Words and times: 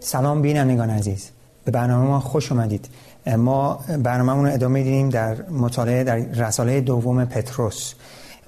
سلام 0.00 0.42
بینندگان 0.42 0.90
عزیز. 0.90 1.30
به 1.64 1.70
برنامه 1.70 2.06
ما 2.06 2.20
خوش 2.20 2.52
اومدید. 2.52 2.88
ما 3.36 3.80
برنامه 4.02 4.32
رو 4.32 4.54
ادامه 4.54 4.82
دیدیم 4.82 5.08
در 5.08 5.42
مطالعه 5.50 6.04
در 6.04 6.16
رساله 6.16 6.80
دوم 6.80 7.24
پتروس. 7.24 7.94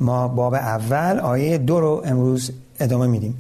ما 0.00 0.28
باب 0.28 0.54
اول 0.54 1.20
آیه 1.20 1.58
دو 1.58 1.80
رو 1.80 2.02
امروز 2.04 2.52
ادامه 2.80 3.06
میدیم. 3.06 3.38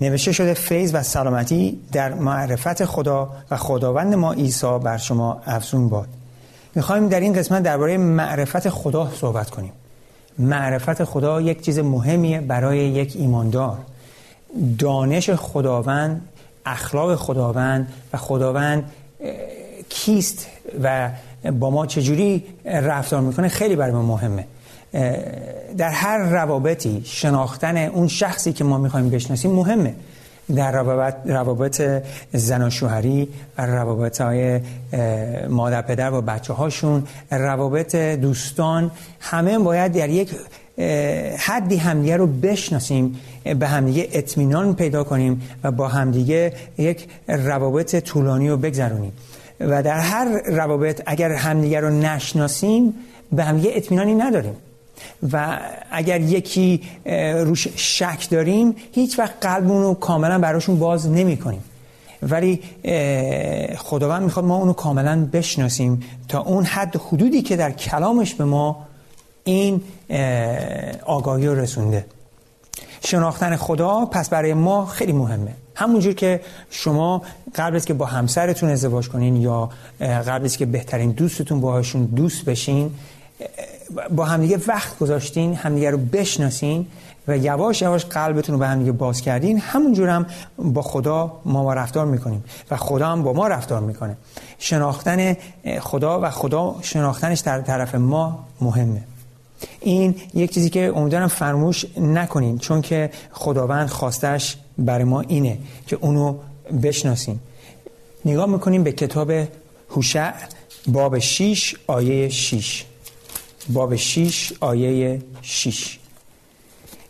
نوشته 0.00 0.32
شده 0.32 0.54
فیض 0.54 0.90
و 0.94 1.02
سلامتی 1.02 1.80
در 1.92 2.14
معرفت 2.14 2.84
خدا 2.84 3.30
و 3.50 3.56
خداوند 3.56 4.14
ما 4.14 4.32
عیسی 4.32 4.78
بر 4.78 4.96
شما 4.96 5.40
افزون 5.46 5.88
باد. 5.88 6.08
می‌خوایم 6.74 7.08
در 7.08 7.20
این 7.20 7.32
قسمت 7.32 7.62
درباره 7.62 7.96
معرفت 7.96 8.68
خدا 8.68 9.10
صحبت 9.20 9.50
کنیم. 9.50 9.72
معرفت 10.38 11.04
خدا 11.04 11.40
یک 11.40 11.64
چیز 11.64 11.78
مهمیه 11.78 12.40
برای 12.40 12.78
یک 12.78 13.16
ایماندار. 13.16 13.78
دانش 14.78 15.30
خداوند 15.30 16.20
اخلاق 16.66 17.14
خداوند 17.14 17.92
و 18.12 18.16
خداوند 18.16 18.90
کیست 19.88 20.46
و 20.82 21.10
با 21.52 21.70
ما 21.70 21.86
چجوری 21.86 22.44
رفتار 22.64 23.20
می‌کنه 23.20 23.48
خیلی 23.48 23.76
برای 23.76 23.92
ما 23.92 24.02
مهمه. 24.02 24.44
در 25.78 25.90
هر 25.90 26.18
روابطی 26.18 27.02
شناختن 27.04 27.76
اون 27.76 28.08
شخصی 28.08 28.52
که 28.52 28.64
ما 28.64 28.78
می‌خوایم 28.78 29.10
بشناسیم 29.10 29.50
مهمه. 29.50 29.94
در 30.54 30.72
روابط, 30.72 31.14
روابط 31.24 32.02
زن 32.32 32.66
و 32.66 32.70
شوهری 32.70 33.28
روابط 33.58 34.20
های 34.20 34.60
مادر 35.48 35.82
پدر 35.82 36.12
و 36.12 36.22
بچه 36.22 36.52
هاشون 36.52 37.04
روابط 37.30 37.96
دوستان 37.96 38.90
همه 39.20 39.58
باید 39.58 39.92
در 39.92 40.08
یک 40.08 40.34
حدی 41.38 41.76
همدیگه 41.76 42.16
رو 42.16 42.26
بشناسیم 42.26 43.20
به 43.58 43.68
همدیگه 43.68 44.08
اطمینان 44.12 44.74
پیدا 44.74 45.04
کنیم 45.04 45.42
و 45.64 45.70
با 45.70 45.88
همدیگه 45.88 46.52
یک 46.78 47.08
روابط 47.28 47.96
طولانی 47.96 48.48
رو 48.48 48.56
بگذرونیم. 48.56 49.12
و 49.60 49.82
در 49.82 49.98
هر 49.98 50.42
روابط 50.46 51.02
اگر 51.06 51.32
همدیگه 51.32 51.80
رو 51.80 51.90
نشناسیم 51.90 52.94
به 53.32 53.44
همدیگه 53.44 53.70
اطمینانی 53.74 54.14
نداریم. 54.14 54.54
و 55.32 55.58
اگر 55.90 56.20
یکی 56.20 56.82
روش 57.44 57.68
شک 57.76 58.30
داریم 58.30 58.76
هیچ 58.92 59.18
وقت 59.18 59.34
قلبمون 59.40 59.82
رو 59.82 59.94
کاملا 59.94 60.38
براشون 60.38 60.78
باز 60.78 61.10
نمی 61.10 61.36
کنیم 61.36 61.64
ولی 62.22 62.60
خداوند 63.76 64.22
می‌خواد 64.22 64.44
ما 64.44 64.56
اونو 64.56 64.72
کاملا 64.72 65.28
بشناسیم 65.32 66.02
تا 66.28 66.40
اون 66.40 66.64
حد 66.64 66.96
حدودی 66.96 67.42
که 67.42 67.56
در 67.56 67.70
کلامش 67.70 68.34
به 68.34 68.44
ما 68.44 68.85
این 69.46 69.80
آگاهی 71.04 71.46
رو 71.46 71.54
رسونده. 71.54 72.06
شناختن 73.04 73.56
خدا 73.56 74.04
پس 74.04 74.28
برای 74.28 74.54
ما 74.54 74.86
خیلی 74.86 75.12
مهمه. 75.12 75.54
همونجور 75.74 76.12
که 76.12 76.40
شما 76.70 77.22
قبل 77.54 77.76
از 77.76 77.84
که 77.84 77.94
با 77.94 78.06
همسرتون 78.06 78.70
ازدواج 78.70 79.08
کنین 79.08 79.36
یا 79.36 79.70
قبل 80.00 80.44
از 80.44 80.56
که 80.56 80.66
بهترین 80.66 81.10
دوستتون 81.10 81.60
باهاشون 81.60 82.04
دوست 82.04 82.44
بشین 82.44 82.90
با 84.10 84.24
همدیگه 84.24 84.60
وقت 84.66 84.98
گذاشتین 84.98 85.54
همدیگه 85.54 85.90
رو 85.90 85.98
بشناسین 85.98 86.86
و 87.28 87.36
یواش 87.36 87.82
یواش 87.82 88.04
قلبتون 88.04 88.52
رو 88.52 88.58
به 88.58 88.66
همدیگه 88.66 88.92
باز 88.92 89.20
کردین 89.20 89.58
همونجور 89.58 90.08
هم 90.08 90.26
با 90.58 90.82
خدا 90.82 91.40
ما, 91.44 91.62
ما 91.62 91.74
رفتار 91.74 92.06
می‌کنیم 92.06 92.44
و 92.70 92.76
خدا 92.76 93.08
هم 93.08 93.22
با 93.22 93.32
ما 93.32 93.48
رفتار 93.48 93.80
می‌کنه. 93.80 94.16
شناختن 94.58 95.36
خدا 95.80 96.20
و 96.20 96.30
خدا 96.30 96.76
شناختنش 96.82 97.40
در 97.40 97.60
طرف 97.60 97.94
ما 97.94 98.44
مهمه. 98.60 99.02
این 99.80 100.14
یک 100.34 100.54
چیزی 100.54 100.70
که 100.70 100.92
امیدوارم 100.96 101.28
فرموش 101.28 101.84
نکنین 101.96 102.58
چون 102.58 102.82
که 102.82 103.10
خداوند 103.32 103.88
خواستش 103.88 104.56
برای 104.78 105.04
ما 105.04 105.20
اینه 105.20 105.58
که 105.86 105.96
اونو 105.96 106.36
بشناسیم. 106.82 107.40
نگاه 108.24 108.46
می‌کنیم 108.46 108.84
به 108.84 108.92
کتاب 108.92 109.32
هوشع 109.90 110.32
باب 110.88 111.18
6 111.18 111.74
آیه 111.86 112.28
6 112.28 112.84
باب 113.68 113.96
6 113.96 114.52
آیه 114.60 115.22
6 115.42 115.98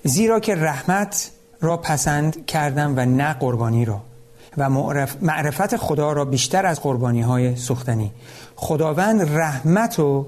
زیرا 0.05 0.41
که 0.41 0.55
رحمت 0.55 1.31
را 1.61 1.77
پسند 1.77 2.47
کردم 2.47 2.95
و 2.97 3.07
نه 3.07 3.33
قربانی 3.33 3.85
را. 3.85 4.01
و 4.59 4.71
معرفت 5.21 5.77
خدا 5.77 6.13
را 6.13 6.25
بیشتر 6.25 6.67
از 6.67 6.81
قربانی 6.81 7.21
های 7.21 7.57
سوختنی. 7.57 8.13
خداوند 8.57 9.37
رحمت 9.39 9.99
رو 9.99 10.27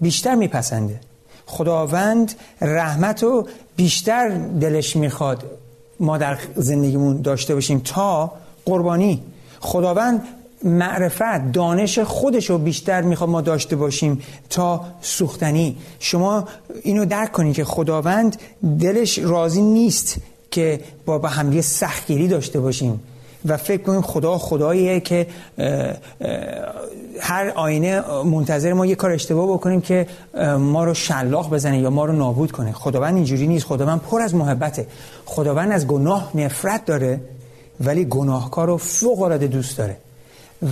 بیشتر 0.00 0.34
میپسنده. 0.34 1.00
خداوند 1.46 2.34
رحمت 2.60 3.22
رو 3.22 3.48
بیشتر 3.76 4.28
دلش 4.60 4.96
می‌خواد 4.96 5.44
ما 6.00 6.18
در 6.18 6.38
زندگیمون 6.56 7.22
داشته 7.22 7.54
باشیم 7.54 7.80
تا 7.84 8.32
قربانی. 8.64 9.22
خداوند 9.60 10.22
معرفت 10.64 11.52
دانش 11.52 11.98
خودش 11.98 12.50
رو 12.50 12.58
بیشتر 12.58 13.02
می‌خواد 13.02 13.30
ما 13.30 13.40
داشته 13.40 13.76
باشیم 13.76 14.22
تا 14.50 14.84
سوختنی. 15.00 15.76
شما 15.98 16.48
اینو 16.82 17.04
درک 17.04 17.32
کنید 17.32 17.54
که 17.54 17.64
خداوند 17.64 18.36
دلش 18.80 19.18
راضی 19.18 19.62
نیست 19.62 20.16
که 20.50 20.80
با 21.06 21.18
به 21.18 21.28
همدیگه 21.28 21.62
سختگیری 21.62 22.28
داشته 22.28 22.60
باشیم. 22.60 23.00
و 23.48 23.56
فکر 23.56 23.82
کنیم 23.82 24.00
خدا 24.02 24.38
خداییه 24.38 25.00
که 25.00 25.26
هر 27.20 27.52
آینه 27.54 28.22
منتظر 28.22 28.72
ما 28.72 28.86
یه 28.86 28.94
کار 28.94 29.10
اشتباه 29.10 29.52
بکنیم 29.52 29.80
که 29.80 30.06
ما 30.58 30.84
رو 30.84 30.94
شلاق 30.94 31.50
بزنه 31.50 31.80
یا 31.80 31.90
ما 31.90 32.04
رو 32.04 32.12
نابود 32.12 32.52
کنه. 32.52 32.72
خداوند 32.72 33.14
اینجوری 33.14 33.46
نیست. 33.46 33.66
خداوند 33.66 34.00
پر 34.00 34.20
از 34.20 34.34
محبته. 34.34 34.86
خداوند 35.24 35.72
از 35.72 35.86
گناه 35.86 36.30
نفرت 36.34 36.84
داره 36.84 37.20
ولی 37.80 38.04
گناهکار 38.04 38.66
رو 38.66 38.76
فوق 38.76 39.22
العاده 39.22 39.46
دوست 39.46 39.78
داره. 39.78 39.96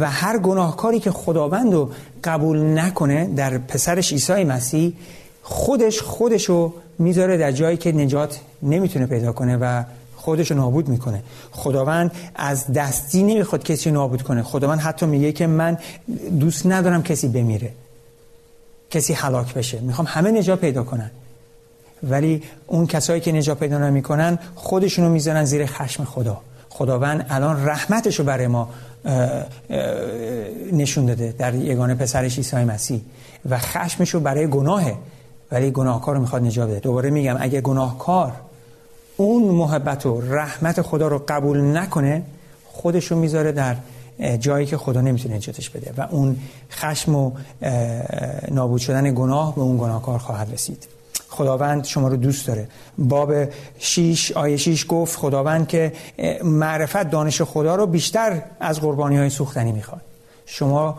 و 0.00 0.10
هر 0.10 0.38
گناهکاری 0.38 1.00
که 1.00 1.10
خداوند 1.10 1.72
رو 1.72 1.90
قبول 2.24 2.78
نکنه 2.78 3.30
در 3.36 3.58
پسرش 3.58 4.12
عیسی 4.12 4.44
مسیح 4.44 4.92
خودش 5.42 6.00
خودش 6.00 6.44
رو 6.44 6.72
می‌ذاره 6.98 7.36
در 7.36 7.52
جایی 7.52 7.76
که 7.76 7.92
نجات 7.92 8.40
نمی‌تونه 8.62 9.06
پیدا 9.06 9.32
کنه 9.32 9.56
و 9.56 9.82
خودش 10.24 10.50
رو 10.50 10.56
نابود 10.56 10.88
می‌کنه. 10.88 11.22
خداوند 11.52 12.12
از 12.34 12.72
دستی 12.72 13.22
نمی‌خواد 13.22 13.62
کسی 13.62 13.90
نابود 13.90 14.22
کنه. 14.22 14.42
خداوند 14.42 14.80
حتی 14.80 15.06
میگه 15.06 15.32
که 15.32 15.46
من 15.46 15.78
دوست 16.40 16.66
ندارم 16.66 17.02
کسی 17.02 17.28
بمیره. 17.28 17.70
کسی 18.90 19.12
حلاک 19.12 19.54
بشه. 19.54 19.80
می‌خوام 19.80 20.08
همه 20.10 20.30
نجات 20.30 20.60
پیدا 20.60 20.82
کنن. 20.84 21.10
ولی 22.02 22.42
اون 22.66 22.86
کسایی 22.86 23.20
که 23.20 23.32
نجات 23.32 23.58
پیدا 23.58 23.78
نمی‌کنن 23.78 24.38
خودشونو 24.54 25.08
می‌ذارن 25.08 25.44
زیر 25.44 25.66
خشم 25.66 26.04
خدا. 26.04 26.40
خداوند 26.68 27.26
الان 27.30 27.66
رحمتش 27.66 28.18
رو 28.18 28.24
برای 28.24 28.46
ما 28.46 28.68
نشون 30.72 31.06
داده 31.06 31.34
در 31.38 31.54
یگانه 31.54 31.94
پسرش 31.94 32.36
عیسی 32.36 32.56
مسیح. 32.56 33.00
و 33.50 33.58
خشمش 33.58 34.14
رو 34.14 34.20
برای 34.20 34.46
گناهه. 34.46 34.96
ولی 35.52 35.70
گناهکار 35.70 36.14
رو 36.14 36.20
می‌خواد 36.20 36.42
نجات 36.42 36.68
بده. 36.68 36.80
دوباره 36.80 37.10
میگم 37.10 37.36
اگه 37.40 37.60
گناهکار 37.60 38.32
اون 39.16 39.42
محبت 39.42 40.06
و 40.06 40.20
رحمت 40.20 40.82
خدا 40.82 41.08
رو 41.08 41.24
قبول 41.28 41.76
نکنه 41.76 42.22
خودش 42.64 43.06
رو 43.06 43.18
می‌ذاره 43.18 43.52
در 43.52 43.76
جایی 44.40 44.66
که 44.66 44.76
خدا 44.76 45.00
نمی‌تونه 45.00 45.36
نجاتش 45.36 45.70
بده 45.70 45.92
و 45.96 46.06
اون 46.10 46.36
خشم 46.70 47.14
و 47.14 47.32
نابود 48.50 48.80
شدن 48.80 49.14
گناه 49.14 49.54
به 49.54 49.60
اون 49.60 49.78
گناهکار 49.78 50.18
خواهد 50.18 50.52
رسید. 50.52 50.88
خداوند 51.28 51.84
شما 51.84 52.08
رو 52.08 52.16
دوست 52.16 52.46
داره. 52.46 52.68
باب 52.98 53.32
6 53.78 54.32
آیه 54.32 54.56
6 54.56 54.86
گفت 54.86 55.18
خداوند 55.18 55.68
که 55.68 55.92
معرفت 56.44 57.10
دانش 57.10 57.42
خدا 57.42 57.74
رو 57.74 57.86
بیشتر 57.86 58.42
از 58.60 58.80
قربانی 58.80 59.16
های 59.16 59.30
سوختنی 59.30 59.72
می‌خواد. 59.72 60.00
شما 60.46 60.98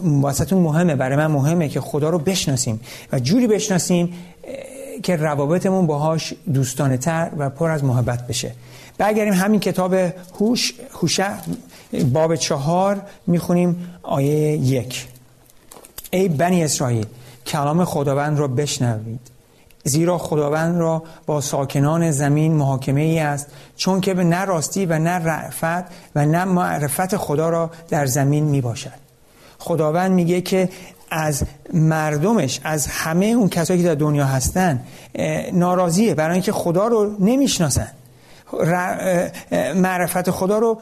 واسهتون 0.00 0.58
مهمه. 0.58 0.94
برای 0.94 1.16
من 1.16 1.26
مهمه 1.26 1.68
که 1.68 1.80
خدا 1.80 2.10
رو 2.10 2.18
بشناسیم. 2.18 2.80
و 3.12 3.18
جوری 3.18 3.46
بشناسیم 3.46 4.14
که 5.02 5.16
روابطمون 5.16 5.86
باهاش 5.86 6.34
دوستانه 6.54 6.96
تر 6.96 7.30
و 7.38 7.50
پر 7.50 7.70
از 7.70 7.84
محبت 7.84 8.26
بشه. 8.26 8.54
برگردیم 8.98 9.34
همین 9.34 9.60
کتاب 9.60 9.94
هوش 10.40 10.74
هوشه 10.92 11.26
باب 12.12 12.36
چهار 12.36 13.02
می‌خونیم 13.26 13.88
آیه 14.02 14.56
یک. 14.56 15.08
ای 16.10 16.28
بنی 16.28 16.64
اسرائیل 16.64 17.06
کلام 17.46 17.84
خداوند 17.84 18.38
را 18.38 18.48
بشنوید. 18.48 19.20
زیرا 19.84 20.18
خداوند 20.18 20.80
را 20.80 21.02
با 21.26 21.40
ساکنان 21.40 22.10
زمین 22.10 22.52
محاکمه 22.52 23.00
ای 23.00 23.18
است 23.18 23.46
چون 23.76 24.00
که 24.00 24.14
به 24.14 24.24
نه 24.24 24.44
راستی 24.44 24.86
و 24.86 24.98
نه 24.98 25.10
رعفت 25.10 25.84
و 26.14 26.26
نه 26.26 26.44
معرفت 26.44 27.16
خدا 27.16 27.48
را 27.48 27.70
در 27.88 28.06
زمین 28.06 28.44
می 28.44 28.60
باشد 28.60 29.02
خداوند 29.58 30.12
میگه 30.12 30.40
که 30.40 30.68
از 31.12 31.42
مردمش 31.74 32.60
از 32.64 32.86
همه 32.86 33.26
اون 33.26 33.48
کسایی 33.48 33.82
که 33.82 33.88
در 33.88 33.94
دنیا 33.94 34.24
هستن 34.26 34.80
ناراضیه. 35.52 36.14
برای 36.14 36.32
اینکه 36.32 36.52
خدا 36.52 36.86
رو 36.86 37.16
نمی‌شناسن. 37.20 37.88
معرفت 39.74 40.30
خدا 40.30 40.58
رو 40.58 40.80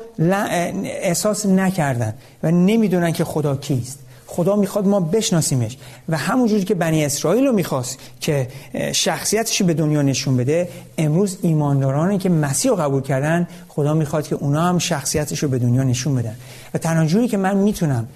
احساس 0.85 1.47
نکردن 1.47 2.15
و 2.43 2.51
نمی‌دونن 2.51 3.13
که 3.13 3.25
خدا 3.25 3.57
کیست. 3.57 3.99
خدا 4.27 4.57
می‌خواد 4.57 4.87
ما 4.87 5.01
بشناسیمش. 5.01 5.77
و 6.09 6.17
همونجوری 6.17 6.65
که 6.65 6.75
بنی 6.75 7.05
اسرائیل 7.05 7.47
رو 7.47 7.53
می‌خواست 7.53 7.99
که 8.21 8.49
شخصیتش 8.93 9.63
به 9.63 9.75
دنیا 9.75 10.03
نشون 10.03 10.37
بده 10.37 10.69
امروز 10.99 11.39
ایماندارانی 11.43 12.19
که 12.19 12.29
مسیح 12.29 12.71
رو 12.71 12.77
قبول 12.77 13.03
کردن 13.03 13.49
خدا 13.69 13.95
می‌خواد 13.95 14.27
که 14.29 14.35
اونا 14.35 14.63
هم 14.63 14.79
شخصیتش 14.79 15.43
رو 15.43 15.49
به 15.49 15.59
دنیا 15.59 15.83
نشون 15.83 16.15
بدن. 16.15 16.37
و 16.75 16.79
تنها 16.79 17.07
جوری 17.07 17.29
که 17.29 17.37
من 17.37 17.57
می‌تونم 17.57 18.09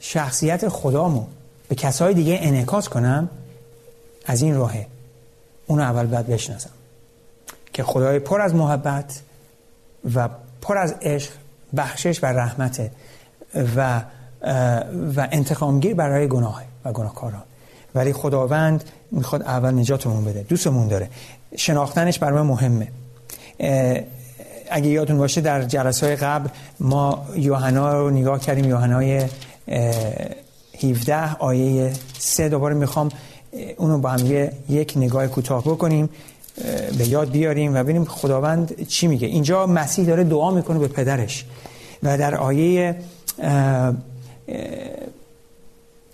شخصیت 0.00 0.68
خدامو 0.68 1.24
به 1.72 1.76
کسای 1.76 2.14
دیگه 2.14 2.38
انعکاس 2.40 2.88
کنم 2.88 3.28
از 4.26 4.42
این 4.42 4.54
راهه. 4.54 4.86
اونو 5.66 5.82
اول 5.82 6.06
باید 6.06 6.26
بشناسم. 6.26 6.70
که 7.72 7.82
خدای 7.82 8.18
پر 8.18 8.40
از 8.40 8.54
محبت 8.54 9.20
و 10.14 10.28
پر 10.62 10.78
از 10.78 10.94
عشق 11.02 11.30
بخشش 11.76 12.24
و 12.24 12.26
رحمته 12.26 12.90
و 13.76 14.02
و 15.16 15.28
انتقامگیر 15.32 15.94
برای 15.94 16.28
گناه 16.28 16.62
و 16.84 16.92
گناهکاران. 16.92 17.42
ولی 17.94 18.12
خداوند 18.12 18.84
می‌خواد 19.10 19.42
اول 19.42 19.74
نجاتمون 19.74 20.24
بده 20.24 20.42
دوستمون 20.42 20.88
داره. 20.88 21.08
شناختنش 21.56 22.18
برای 22.18 22.42
مهمه. 22.42 22.88
اگه 24.70 24.88
یادتون 24.88 25.18
باشه 25.18 25.40
در 25.40 25.62
جلسه 25.62 26.16
قبل 26.16 26.48
ما 26.80 27.26
یوحنا 27.36 27.92
رو 27.92 28.10
نگاه 28.10 28.40
کردیم 28.40 28.64
یوحنای 28.64 29.28
17 30.84 31.36
آیه 31.36 31.92
3 32.18 32.48
دوباره 32.48 32.74
می‌خوام 32.74 33.08
اونو 33.76 33.98
با 33.98 34.08
هم 34.08 34.50
یک 34.68 34.92
نگاه 34.96 35.26
کوتاه 35.26 35.62
بکنیم 35.62 36.08
به 36.98 37.08
یاد 37.08 37.30
بیاریم 37.30 37.74
و 37.74 37.82
ببینیم 37.82 38.04
خداوند 38.04 38.86
چی 38.86 39.06
میگه. 39.06 39.26
اینجا 39.26 39.66
مسیح 39.66 40.06
داره 40.06 40.24
دعا 40.24 40.50
می‌کنه 40.50 40.78
به 40.78 40.88
پدرش 40.88 41.44
و 42.02 42.18
در 42.18 42.34
آیه 42.34 42.96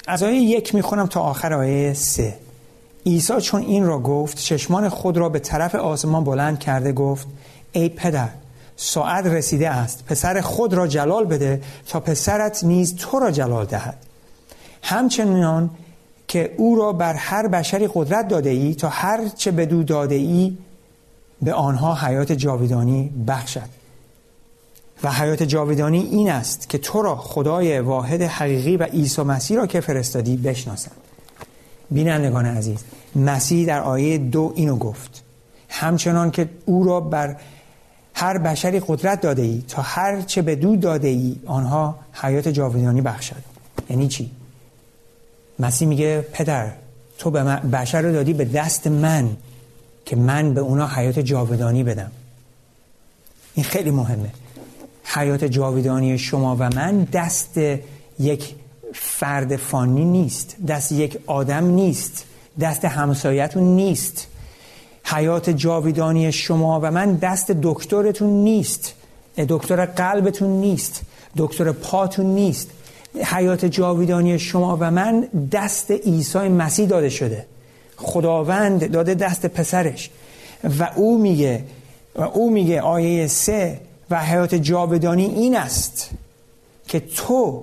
از 0.07 0.23
آیه 0.23 0.41
یک 0.41 0.75
می‌خونم 0.75 1.07
تا 1.07 1.21
آخر 1.21 1.55
آیه 1.55 1.95
سه. 1.95 2.35
عیسی 3.07 3.41
چون 3.41 3.63
این 3.63 3.87
را 3.87 3.99
گفت 3.99 4.39
چشمان 4.39 4.89
خود 4.89 5.17
را 5.17 5.29
به 5.29 5.39
طرف 5.39 5.75
آسمان 5.75 6.25
بلند 6.25 6.59
کرده 6.59 6.93
گفت 6.93 7.27
ای 7.73 7.89
پدر 7.89 8.29
ساعت 8.77 9.27
رسیده 9.27 9.71
است. 9.71 10.05
پسر 10.07 10.41
خود 10.41 10.75
را 10.75 10.87
جلال 10.87 11.25
بده 11.25 11.63
تا 11.89 12.01
پسرت 12.01 12.65
نیز 12.65 12.97
تو 12.97 13.19
را 13.19 13.31
جلال 13.31 13.67
دهد. 13.67 13.97
همچنان 14.89 15.71
که 16.29 16.55
او 16.57 16.77
را 16.77 16.93
بر 16.93 17.15
هر 17.15 17.49
بشری 17.49 17.89
قدرت 17.95 18.29
داده 18.29 18.51
ای 18.51 18.75
تا 18.75 18.89
هر 18.89 19.29
چه 19.29 19.51
بدو 19.51 19.83
داده 19.83 20.15
ای 20.15 20.59
به 21.43 21.55
آنها 21.55 21.95
حیات 21.95 22.33
جاویدانی 22.33 23.11
بخشد. 23.27 23.69
و 25.03 25.13
حیات 25.13 25.43
جاویدانی 25.43 25.99
این 25.99 26.31
است 26.31 26.69
که 26.69 26.79
تو 26.79 27.03
را 27.03 27.17
خدای 27.17 27.81
واحد 27.81 28.23
حقیقی 28.23 28.77
و 28.77 28.83
عیسی 28.83 29.23
مسیح 29.23 29.57
را 29.57 29.67
که 29.67 29.81
فرستادی 29.81 30.37
بشناسند. 30.37 30.97
بینندگان 31.91 32.47
عزیز 32.47 32.85
مسیح 33.17 33.67
در 33.67 33.81
آیه 33.81 34.19
دو 34.19 34.53
اینو 34.57 34.77
گفت. 34.77 35.23
همچنان 35.69 36.31
که 36.31 36.49
او 36.65 36.85
را 36.85 37.01
بر 37.01 37.37
هر 38.15 38.39
بشری 38.39 38.83
قدرت 38.87 39.21
داده 39.21 39.43
ای 39.43 39.63
تا 39.69 39.83
هر 39.83 40.21
چه 40.21 40.43
به 40.43 40.57
دو 40.57 40.77
داده 40.77 41.09
ای 41.09 41.37
آنها 41.47 41.99
حیات 42.13 42.49
جاویدانی 42.49 43.01
بخشد. 43.01 43.43
یعنی 43.91 44.09
چی؟ 44.09 44.38
مسیح 45.59 45.89
میگه 45.89 46.21
پدر 46.33 46.73
تو 47.19 47.31
به 47.31 47.43
بشر 47.45 48.03
رو 48.03 48.13
دادی 48.13 48.33
به 48.33 48.45
دست 48.45 48.87
من 48.87 49.37
که 50.07 50.17
من 50.17 50.55
به 50.55 50.61
اونا 50.61 50.87
حیات 50.87 51.19
جاودانی 51.19 51.83
بدم. 51.85 52.11
این 53.55 53.65
خیلی 53.65 53.91
مهمه. 53.91 54.31
حیات 55.05 55.45
جاودانی 55.45 56.19
شما 56.19 56.57
و 56.57 56.69
من 56.69 57.05
دست 57.05 57.59
یک 58.19 58.55
فرد 58.95 59.57
فانی 59.57 60.05
نیست 60.05 60.57
دست 60.69 60.93
یک 60.93 61.19
آدم 61.27 61.65
نیست 61.65 62.25
دست 62.61 62.85
همسایتون 62.85 63.63
نیست. 63.63 64.27
حیات 65.05 65.51
جاویدانی 65.51 66.33
شما 66.33 66.81
و 66.83 66.91
من 66.91 67.15
دست 67.15 67.51
دکترتون 67.51 68.29
نیست 68.31 68.95
دکتر 69.49 69.87
قلبتون 69.87 70.49
نیست 70.49 71.03
دکتر 71.37 71.73
پاتون 71.73 72.27
نیست. 72.27 72.71
حیات 73.25 73.65
جاویدانی 73.65 74.39
شما 74.39 74.77
و 74.81 74.91
من 74.91 75.29
دست 75.53 75.91
عیسی 75.91 76.39
مسیح 76.39 76.89
داده 76.89 77.09
شده. 77.09 77.47
خداوند 77.97 78.93
داده 78.93 79.15
دست 79.15 79.47
پسرش. 79.47 80.11
و 80.79 80.91
او 80.97 81.19
میگه 81.19 81.65
و 82.17 82.23
او 82.23 82.51
میگه 82.51 82.81
آیه 82.81 83.27
سه 83.27 83.81
و 84.11 84.21
حیات 84.25 84.55
جاودانی 84.55 85.25
این 85.25 85.57
است 85.57 86.11
که 86.89 87.01
تو 87.01 87.63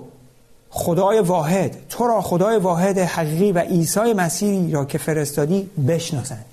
خدای 0.69 1.19
واحد 1.19 1.77
تو 1.89 2.07
را 2.07 2.21
خدای 2.21 2.57
واحد 2.57 2.97
حقیقی 2.97 3.51
و 3.51 3.59
عیسی 3.59 4.13
مسیحی 4.13 4.71
را 4.71 4.85
که 4.85 4.97
فرستادی 4.97 5.69
بشناسند 5.87 6.45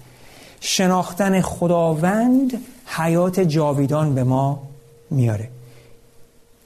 شناختن 0.60 1.40
خداوند 1.40 2.52
حیات 2.86 3.40
جاویدان 3.40 4.14
به 4.14 4.24
ما 4.24 4.62
میاره. 5.10 5.48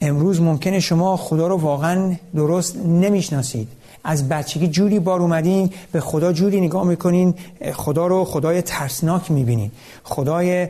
امروز 0.00 0.40
ممکنه 0.40 0.80
شما 0.80 1.16
خدا 1.16 1.46
رو 1.46 1.56
واقعا 1.56 2.14
درست 2.34 2.76
نمی‌شناسید. 2.76 3.68
از 4.04 4.28
بچگی 4.28 4.68
جوری 4.68 4.98
بار 4.98 5.20
اومدین 5.20 5.70
به 5.92 6.00
خدا 6.00 6.32
جوری 6.32 6.60
نگاه 6.60 6.84
می‌کنین 6.84 7.34
خدا 7.74 8.06
رو 8.06 8.24
خدای 8.24 8.62
ترسناک 8.62 9.30
می‌بینین. 9.30 9.70
خدای 10.04 10.66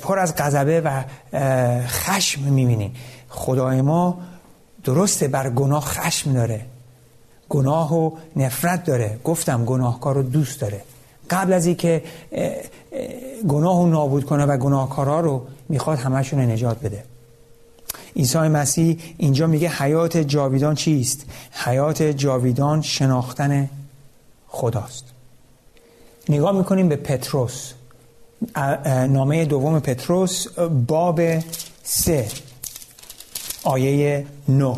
پر 0.00 0.18
از 0.18 0.34
غضبه 0.36 0.80
و 0.80 1.04
خشم 1.86 2.42
می‌بینین. 2.42 2.90
خدای 3.28 3.82
ما 3.82 4.18
درسته 4.84 5.28
بر 5.28 5.50
گناه 5.50 5.84
خشم 5.84 6.32
داره. 6.32 6.60
گناه 7.48 7.94
و 7.94 8.10
نفرت 8.36 8.84
داره. 8.84 9.18
گفتم 9.24 9.64
گناهکار 9.64 10.14
رو 10.14 10.22
دوست 10.22 10.60
داره. 10.60 10.82
قبل 11.30 11.52
از 11.52 11.66
اینکه 11.66 12.02
گناه 13.48 13.82
رو 13.82 13.86
نابود 13.86 14.24
کنه 14.24 14.44
و 14.44 14.56
گناهکارا 14.56 15.20
رو 15.20 15.42
می‌خواد 15.68 15.98
همشون 15.98 16.40
نجات 16.40 16.80
بده. 16.80 17.04
عیسی 18.16 18.38
مسیح 18.38 18.98
اینجا 19.16 19.46
میگه 19.46 19.68
حیات 19.68 20.16
جاویدان 20.16 20.74
چیست؟ 20.74 21.26
حیات 21.52 22.02
جاویدان 22.02 22.82
شناختن 22.82 23.70
خداست. 24.48 25.04
نگاه 26.28 26.52
می‌کنیم 26.52 26.88
به 26.88 26.96
پتروس. 26.96 27.72
نامه 29.08 29.44
دوم 29.44 29.80
پتروس 29.80 30.58
باب 30.86 31.20
سه 31.82 32.28
آیه 33.64 34.26
نو 34.48 34.76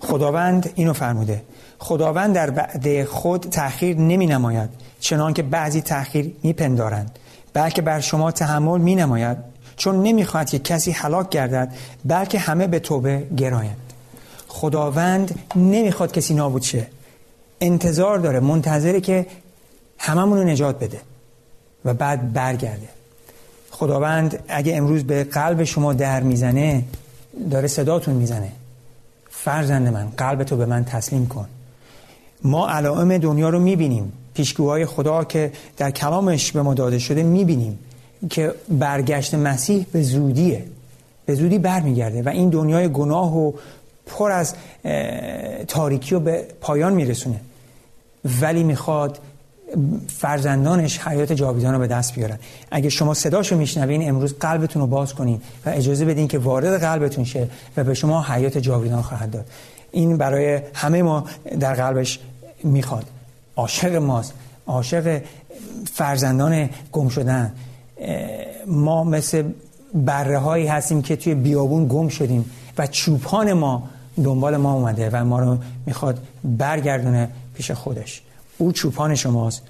خداوند 0.00 0.70
اینو 0.74 0.92
فرموده. 0.92 1.42
خداوند 1.78 2.34
در 2.34 2.50
بعد 2.50 3.04
خود 3.04 3.40
تأخیر 3.40 3.96
نمی 3.96 4.26
نماید 4.26 4.70
چنان 5.00 5.32
که 5.34 5.42
بعضی 5.42 5.80
تأخیر 5.80 6.34
میپندارند 6.42 7.18
بلکه 7.52 7.82
بر 7.82 8.00
شما 8.00 8.30
تحمل 8.30 8.80
می 8.80 8.94
نماید 8.94 9.53
چون 9.76 10.02
نمی‌خواهد 10.02 10.50
که 10.50 10.58
کسی 10.58 10.90
حلاک 10.90 11.28
گردد 11.30 11.74
بلکه 12.04 12.38
همه 12.38 12.66
به 12.66 12.78
توبه 12.78 13.26
گرایند. 13.36 13.92
خداوند 14.48 15.38
نمی‌خواد 15.56 16.12
کسی 16.12 16.34
نابود 16.34 16.62
شه. 16.62 16.86
انتظار 17.60 18.18
داره 18.18 18.40
منتظره 18.40 19.00
که 19.00 19.26
هممون 19.98 20.38
رو 20.38 20.44
نجات 20.44 20.78
بده 20.78 21.00
و 21.84 21.94
بعد 21.94 22.32
برگرده. 22.32 22.88
خداوند 23.70 24.38
اگه 24.48 24.76
امروز 24.76 25.04
به 25.04 25.24
قلب 25.24 25.64
شما 25.64 25.92
در 25.92 26.22
می‌زنه 26.22 26.84
داره 27.50 27.68
صداتون 27.68 28.14
می‌زنه. 28.14 28.52
فرزند 29.30 29.88
من 29.88 30.08
قلب 30.16 30.42
تو 30.42 30.56
به 30.56 30.66
من 30.66 30.84
تسلیم 30.84 31.26
کن. 31.26 31.48
ما 32.42 32.68
علائم 32.68 33.18
دنیا 33.18 33.48
رو 33.48 33.60
می‌بینیم. 33.60 34.12
پیشگوهای 34.34 34.86
خدا 34.86 35.24
که 35.24 35.52
در 35.76 35.90
کلامش 35.90 36.52
به 36.52 36.62
ما 36.62 36.74
داده 36.74 36.98
شده 36.98 37.22
می‌بینیم. 37.22 37.78
که 38.30 38.54
برگشت 38.68 39.34
مسیح 39.34 39.86
به 39.92 40.02
زودیه. 40.02 40.64
به 41.26 41.34
زودی 41.34 41.58
برمیگرده 41.58 42.22
و 42.22 42.28
این 42.28 42.50
دنیای 42.50 42.88
گناه 42.88 43.36
و 43.36 43.52
پر 44.06 44.30
از 44.30 44.54
تاریکی 45.68 46.14
رو 46.14 46.20
به 46.20 46.46
پایان 46.60 46.94
میرسونه. 46.94 47.40
ولی 48.40 48.62
می‌خواد 48.64 49.18
فرزندانش 50.08 50.98
حیات 50.98 51.32
جاویدان 51.32 51.74
رو 51.74 51.80
به 51.80 51.86
دست 51.86 52.14
بیارن. 52.14 52.38
اگه 52.70 52.88
شما 52.88 53.14
صداشو 53.14 53.56
میشنوین 53.56 54.08
امروز 54.08 54.34
قلبتون 54.38 54.82
رو 54.82 54.88
باز 54.88 55.14
کنین 55.14 55.40
و 55.66 55.68
اجازه 55.68 56.04
بدین 56.04 56.28
که 56.28 56.38
وارد 56.38 56.80
قلبتون 56.80 57.24
شه 57.24 57.48
و 57.76 57.84
به 57.84 57.94
شما 57.94 58.22
حیات 58.22 58.58
جاویدان 58.58 59.02
خواهد 59.02 59.30
داد. 59.30 59.46
این 59.92 60.16
برای 60.16 60.60
همه 60.74 61.02
ما 61.02 61.24
در 61.60 61.74
قلبش 61.74 62.18
می‌خواد. 62.64 63.04
عاشق 63.56 63.94
ماست. 63.94 64.32
عاشق 64.66 65.20
فرزندان 65.92 66.70
گم 66.92 67.08
شدن. 67.08 67.52
ما 68.66 69.04
مثل 69.04 69.44
بره 69.94 70.38
هایی 70.38 70.66
هستیم 70.66 71.02
که 71.02 71.16
توی 71.16 71.34
بیابون 71.34 71.88
گم 71.88 72.08
شدیم 72.08 72.50
و 72.78 72.86
چوپان 72.86 73.52
ما 73.52 73.88
دنبال 74.24 74.56
ما 74.56 74.72
اومده 74.72 75.10
و 75.10 75.24
ما 75.24 75.40
رو 75.40 75.58
می‌خواد 75.86 76.18
برگردونه 76.44 77.28
پیش 77.54 77.70
خودش. 77.70 78.22
او 78.58 78.72
چوپان 78.72 79.14
شماست 79.14 79.62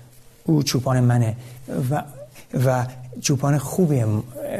او 0.44 0.62
چوپان 0.62 1.00
منه 1.00 1.36
و, 1.90 2.02
و 2.66 2.86
چوپان 3.20 3.58
خوبیه 3.58 4.06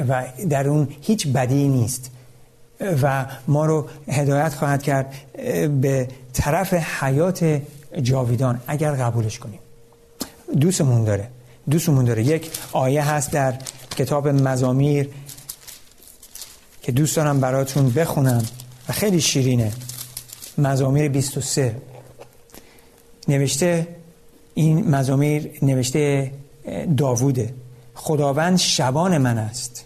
و 0.08 0.24
در 0.50 0.68
اون 0.68 0.88
هیچ 1.00 1.28
بدی 1.28 1.68
نیست. 1.68 2.10
و 3.02 3.26
ما 3.48 3.66
رو 3.66 3.86
هدایت 4.08 4.54
خواهد 4.54 4.82
کرد 4.82 5.14
به 5.80 6.08
طرف 6.32 6.74
حیات 6.74 7.60
جاویدان. 8.02 8.60
اگر 8.66 8.92
قبولش 8.92 9.38
کنیم. 9.38 9.58
دوستمون 10.60 11.04
داره. 11.04 11.28
دوستمون 11.70 12.04
داره. 12.04 12.22
یک 12.22 12.50
آیه 12.72 13.02
هست 13.02 13.30
در 13.30 13.54
کتاب 13.96 14.28
مزامیر 14.28 15.08
که 16.82 16.92
دوست 16.92 17.16
دارم 17.16 17.40
براتون 17.40 17.90
بخونم 17.90 18.44
و 18.88 18.92
خیلی 18.92 19.20
شیرینه. 19.20 19.72
مزامیر 20.58 21.08
23 21.08 21.76
نوشته 23.28 23.88
این 24.54 24.90
مزامیر 24.90 25.50
نوشته 25.62 26.32
داووده. 26.96 27.54
خداوند 27.94 28.58
شبان 28.58 29.18
من 29.18 29.38
است. 29.38 29.84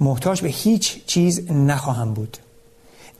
محتاج 0.00 0.40
به 0.40 0.48
هیچ 0.48 1.06
چیز 1.06 1.50
نخواهم 1.50 2.14
بود. 2.14 2.36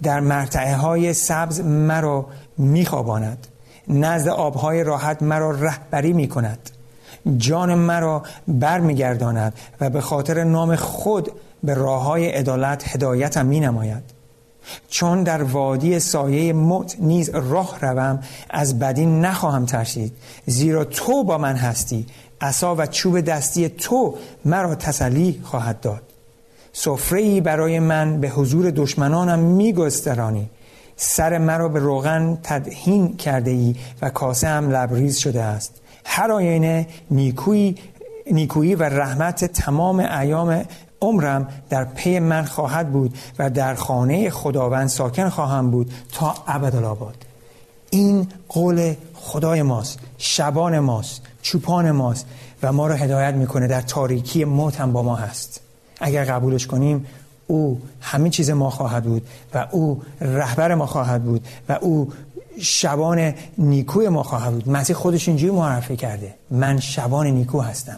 در 0.02 0.20
مرتعه 0.20 0.76
های 0.76 1.12
سبز 1.12 1.60
مرا 1.60 2.26
میخواباند. 2.58 3.46
نزد 3.88 4.28
آبهای 4.28 4.84
راحت 4.84 5.22
مرا 5.22 5.50
رهبری 5.50 6.12
می 6.12 6.28
کند 6.28 6.70
جان 7.36 7.74
مرا 7.74 8.22
برمیگرداند 8.48 9.52
و 9.80 9.90
به 9.90 10.00
خاطر 10.00 10.44
نام 10.44 10.76
خود 10.76 11.32
به 11.62 11.74
راه 11.74 12.02
های 12.02 12.28
عدالت 12.28 12.94
هدایتم 12.94 13.46
می 13.46 13.60
نماید 13.60 14.20
چون 14.88 15.22
در 15.22 15.42
وادی 15.42 15.98
سایه 15.98 16.52
موت 16.52 16.96
نیز 16.98 17.30
راه 17.30 17.78
روم 17.80 18.22
از 18.50 18.78
بدی 18.78 19.06
نخواهم 19.06 19.66
ترسید. 19.66 20.12
زیرا 20.46 20.84
تو 20.84 21.24
با 21.24 21.38
من 21.38 21.56
هستی. 21.56 22.06
عصا 22.40 22.74
و 22.76 22.86
چوب 22.86 23.20
دستی 23.20 23.68
تو 23.68 24.14
مرا 24.44 24.74
تسلی 24.74 25.40
خواهد 25.44 25.80
داد. 25.80 26.02
سفره 26.72 27.40
برای 27.40 27.78
من 27.78 28.20
به 28.20 28.28
حضور 28.28 28.70
دشمنانم 28.70 29.38
میگسترانی. 29.38 30.50
سر 30.96 31.38
مرا 31.38 31.68
به 31.68 31.78
روغن 31.78 32.38
تدهین 32.42 33.16
کرده 33.16 33.50
ای 33.50 33.76
و 34.02 34.10
کاسه 34.10 34.48
هم 34.48 34.70
لبریز 34.70 35.18
شده 35.18 35.42
است. 35.42 35.80
هر 36.04 36.32
آینه 36.32 36.86
نیکویی 37.10 37.76
نیکویی 38.32 38.74
و 38.74 38.82
رحمت 38.82 39.44
تمام 39.44 39.98
ایام 40.00 40.64
عمرم 41.02 41.48
در 41.70 41.84
پی 41.84 42.18
من 42.18 42.44
خواهد 42.44 42.92
بود 42.92 43.18
و 43.38 43.50
در 43.50 43.74
خانه 43.74 44.30
خداوند 44.30 44.88
ساکن 44.88 45.28
خواهم 45.28 45.70
بود 45.70 45.92
تا 46.12 46.34
ابدالآباد 46.46 47.16
این 47.90 48.28
قول 48.48 48.94
خدای 49.14 49.62
ماست 49.62 49.98
شبان 50.18 50.78
ماست 50.78 51.22
چوپان 51.42 51.90
ماست 51.90 52.26
و 52.62 52.72
ما 52.72 52.86
را 52.86 52.94
هدایت 52.94 53.34
می‌کنه 53.34 53.66
در 53.66 53.80
تاریکی 53.80 54.44
موت 54.44 54.80
هم 54.80 54.92
با 54.92 55.02
ما 55.02 55.16
هست. 55.16 55.60
اگر 56.00 56.24
قبولش 56.24 56.66
کنیم 56.66 57.06
او 57.46 57.80
همه 58.00 58.30
چیز 58.30 58.50
ما 58.50 58.70
خواهد 58.70 59.04
بود 59.04 59.28
و 59.54 59.66
او 59.70 60.02
رهبر 60.20 60.74
ما 60.74 60.86
خواهد 60.86 61.24
بود 61.24 61.46
و 61.68 61.72
او 61.80 62.12
شبان 62.62 63.34
نیکوی 63.58 64.08
ما 64.08 64.22
خواهد 64.22 64.52
بود. 64.52 64.68
مسیح 64.68 64.96
خودش 64.96 65.28
اینجوری 65.28 65.52
معرفی 65.52 65.96
کرده. 65.96 66.34
من 66.50 66.80
شبان 66.80 67.26
نیکو 67.26 67.60
هستم. 67.60 67.96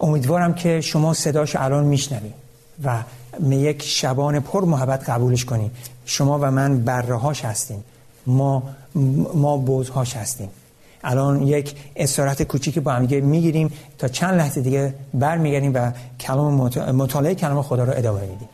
امیدوارم 0.00 0.54
که 0.54 0.80
شما 0.80 1.14
صداش 1.14 1.56
الان 1.56 1.84
میشنوید 1.84 2.34
و 2.84 3.02
یک 3.50 3.82
شبان 3.82 4.40
پر 4.40 4.64
محبت 4.64 5.10
قبولش 5.10 5.44
کنیم. 5.44 5.70
شما 6.04 6.38
و 6.38 6.50
من 6.50 6.80
برهاش 6.84 7.44
هستیم. 7.44 7.84
ما 8.26 8.62
ما 9.34 9.56
بوزهاش 9.56 10.16
هستیم. 10.16 10.48
الان 11.04 11.42
یک 11.42 11.74
استراحت 11.96 12.42
کوچیکی 12.42 12.80
با 12.80 12.92
هم 12.92 13.02
می‌گیریم 13.02 13.72
تا 13.98 14.08
چند 14.08 14.34
لحظه 14.38 14.60
دیگه 14.60 14.94
برمیگردیم 15.14 15.74
و 15.74 15.90
کلام 16.20 16.54
مطالعه 16.92 17.34
کلام 17.34 17.62
خدا 17.62 17.84
رو 17.84 17.92
ادامه 17.96 18.20
میدیم. 18.20 18.48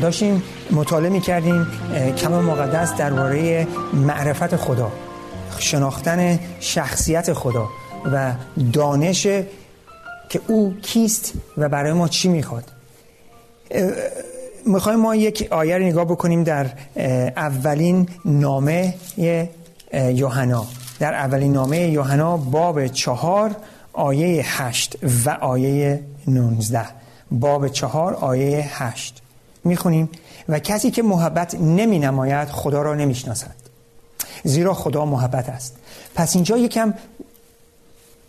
داشتیم 0.00 0.42
مطالعه 0.70 1.10
می‌کردیم 1.10 1.66
کلام 2.18 2.44
مقدس 2.44 2.94
درباره 2.94 3.66
معرفت 3.92 4.56
خدا 4.56 4.92
شناختن 5.58 6.38
شخصیت 6.60 7.32
خدا 7.32 7.68
و 8.12 8.32
دانش 8.72 9.22
که 10.28 10.40
او 10.46 10.74
کیست 10.82 11.32
و 11.58 11.68
برای 11.68 11.92
ما 11.92 12.08
چی 12.08 12.28
می‌خواد. 12.28 12.64
می‌خوایم 14.66 14.98
ما 15.00 15.14
یک 15.14 15.48
آیه 15.50 15.78
نگاه 15.78 16.04
بکنیم 16.04 16.44
در 16.44 16.66
اولین 17.36 18.08
نامه 18.24 18.94
یوحنا. 19.94 20.66
در 20.98 21.14
اولین 21.14 21.52
نامه 21.52 21.78
یوحنا 21.78 22.36
باب 22.36 22.86
چهار 22.86 23.56
آیه 23.92 24.44
هشت 24.46 24.96
و 25.26 25.30
آیه 25.30 26.00
نونزده. 26.26 26.86
باب 27.30 27.68
چهار 27.68 28.14
آیه 28.14 28.82
هشت. 28.82 29.22
می‌خونیم 29.64 30.08
و 30.48 30.58
کسی 30.58 30.90
که 30.90 31.02
محبت 31.02 31.54
نمی 31.54 31.98
نماید 31.98 32.48
خدا 32.48 32.82
را 32.82 32.94
نمی 32.94 33.14
شناسد 33.14 33.54
زیرا 34.44 34.74
خدا 34.74 35.04
محبت 35.04 35.48
است. 35.48 35.76
پس 36.14 36.34
اینجا 36.34 36.56
یکم 36.58 36.94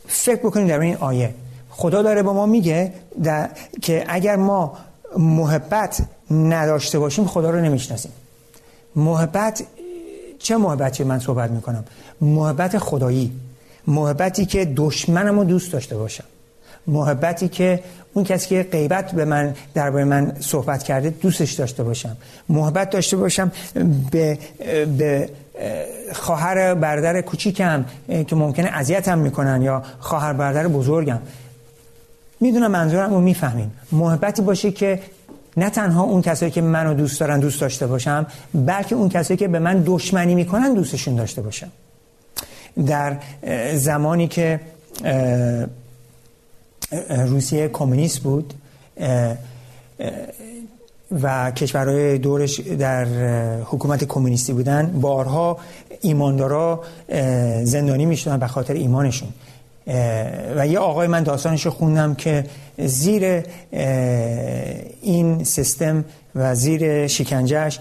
فکر 0.07 0.39
بکنیم 0.39 0.67
در 0.67 0.79
این 0.79 0.95
آیه. 0.95 1.33
خدا 1.69 2.01
داره 2.01 2.23
با 2.23 2.33
ما 2.33 2.45
میگه 2.45 2.93
که 3.81 4.05
اگر 4.07 4.35
ما 4.35 4.77
محبت 5.17 6.01
نداشته 6.31 6.99
باشیم 6.99 7.25
خدا 7.25 7.49
رو 7.49 7.61
نمی‌شناسیم. 7.61 8.11
محبت 8.95 9.63
چه 10.39 10.57
محبتی 10.57 11.03
من 11.03 11.19
صحبت 11.19 11.51
می‌کنم؟ 11.51 11.85
محبت 12.21 12.77
خدایی. 12.77 13.31
محبتی 13.87 14.45
که 14.45 14.65
دشمنم 14.65 15.39
رو 15.39 15.43
دوست 15.45 15.71
داشته 15.73 15.97
باشم. 15.97 16.23
محبتی 16.87 17.47
که 17.47 17.79
اون 18.13 18.25
کسی 18.25 18.49
که 18.49 18.63
غیبت 18.71 19.11
به 19.11 19.25
من 19.25 19.55
درباره 19.73 20.03
من 20.03 20.33
صحبت 20.39 20.83
کرده 20.83 21.09
دوستش 21.09 21.51
داشته 21.51 21.83
باشم. 21.83 22.17
محبت 22.49 22.89
داشته 22.89 23.17
باشم 23.17 23.51
به, 24.11 24.37
به 24.97 25.29
خواهر 26.13 26.73
برادر 26.73 27.21
کوچیکم 27.21 27.85
که 28.27 28.35
ممکنه 28.35 28.69
اذیتم 28.73 29.17
می‌کنن 29.17 29.61
یا 29.61 29.83
خواهر 29.99 30.33
برادر 30.33 30.67
بزرگم. 30.67 31.19
می‌دونم 32.39 32.71
منظورم 32.71 33.13
رو 33.13 33.21
می‌فهمیم. 33.21 33.71
محبتی 33.91 34.41
باشه 34.41 34.71
که 34.71 34.99
نه 35.57 35.69
تنها 35.69 36.03
اون 36.03 36.21
کسایی 36.21 36.51
که 36.51 36.61
منو 36.61 36.93
دوست 36.93 37.19
دارن 37.19 37.39
دوست 37.39 37.61
داشته 37.61 37.87
باشم 37.87 38.25
بلکه 38.53 38.95
اون 38.95 39.09
کسایی 39.09 39.37
که 39.37 39.47
به 39.47 39.59
من 39.59 39.83
دشمنی 39.85 40.35
می‌کنن 40.35 40.73
دوستشون 40.73 41.15
داشته 41.15 41.41
باشم. 41.41 41.71
در 42.87 43.17
زمانی 43.73 44.27
که 44.27 44.59
روسیه 47.09 47.67
کمونیست 47.67 48.19
بود. 48.19 48.53
و 51.21 51.51
کشورهای 51.51 52.17
دورش 52.17 52.59
در 52.59 53.05
حکومت 53.63 54.03
کمونیستی 54.03 54.53
بودن. 54.53 54.99
بارها 55.01 55.57
ایماندارا 56.01 56.83
زندانی 57.63 58.05
می‌شدن 58.05 58.37
به 58.37 58.47
خاطر 58.47 58.73
ایمانشون. 58.73 59.29
و 60.55 60.67
یه 60.67 60.79
آقای 60.79 61.07
من 61.07 61.23
داستانش 61.23 61.65
رو 61.65 61.71
خوندم 61.71 62.15
که 62.15 62.45
زیر 62.77 63.43
این 65.01 65.43
سیستم 65.43 66.05
و 66.35 66.55
زیر 66.55 67.07
شکنجهش 67.07 67.79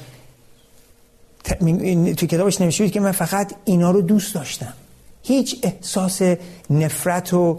توی 1.60 2.14
کتابش 2.14 2.60
نوشته 2.60 2.90
که 2.90 3.00
من 3.00 3.12
فقط 3.12 3.52
اینا 3.64 3.90
رو 3.90 4.02
دوست 4.02 4.34
داشتم. 4.34 4.72
هیچ 5.30 5.56
احساس 5.62 6.22
نفرت 6.70 7.34
و 7.34 7.58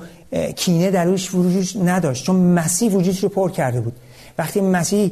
کینه 0.55 0.91
در 0.91 1.05
روش 1.05 1.35
وجود 1.35 1.89
نداشت. 1.89 2.25
چون 2.25 2.35
مسیح 2.35 2.91
وجودش 2.91 3.23
رو 3.23 3.29
پر 3.29 3.51
کرده 3.51 3.81
بود. 3.81 3.93
وقتی 4.37 4.61
مسیح 4.61 5.11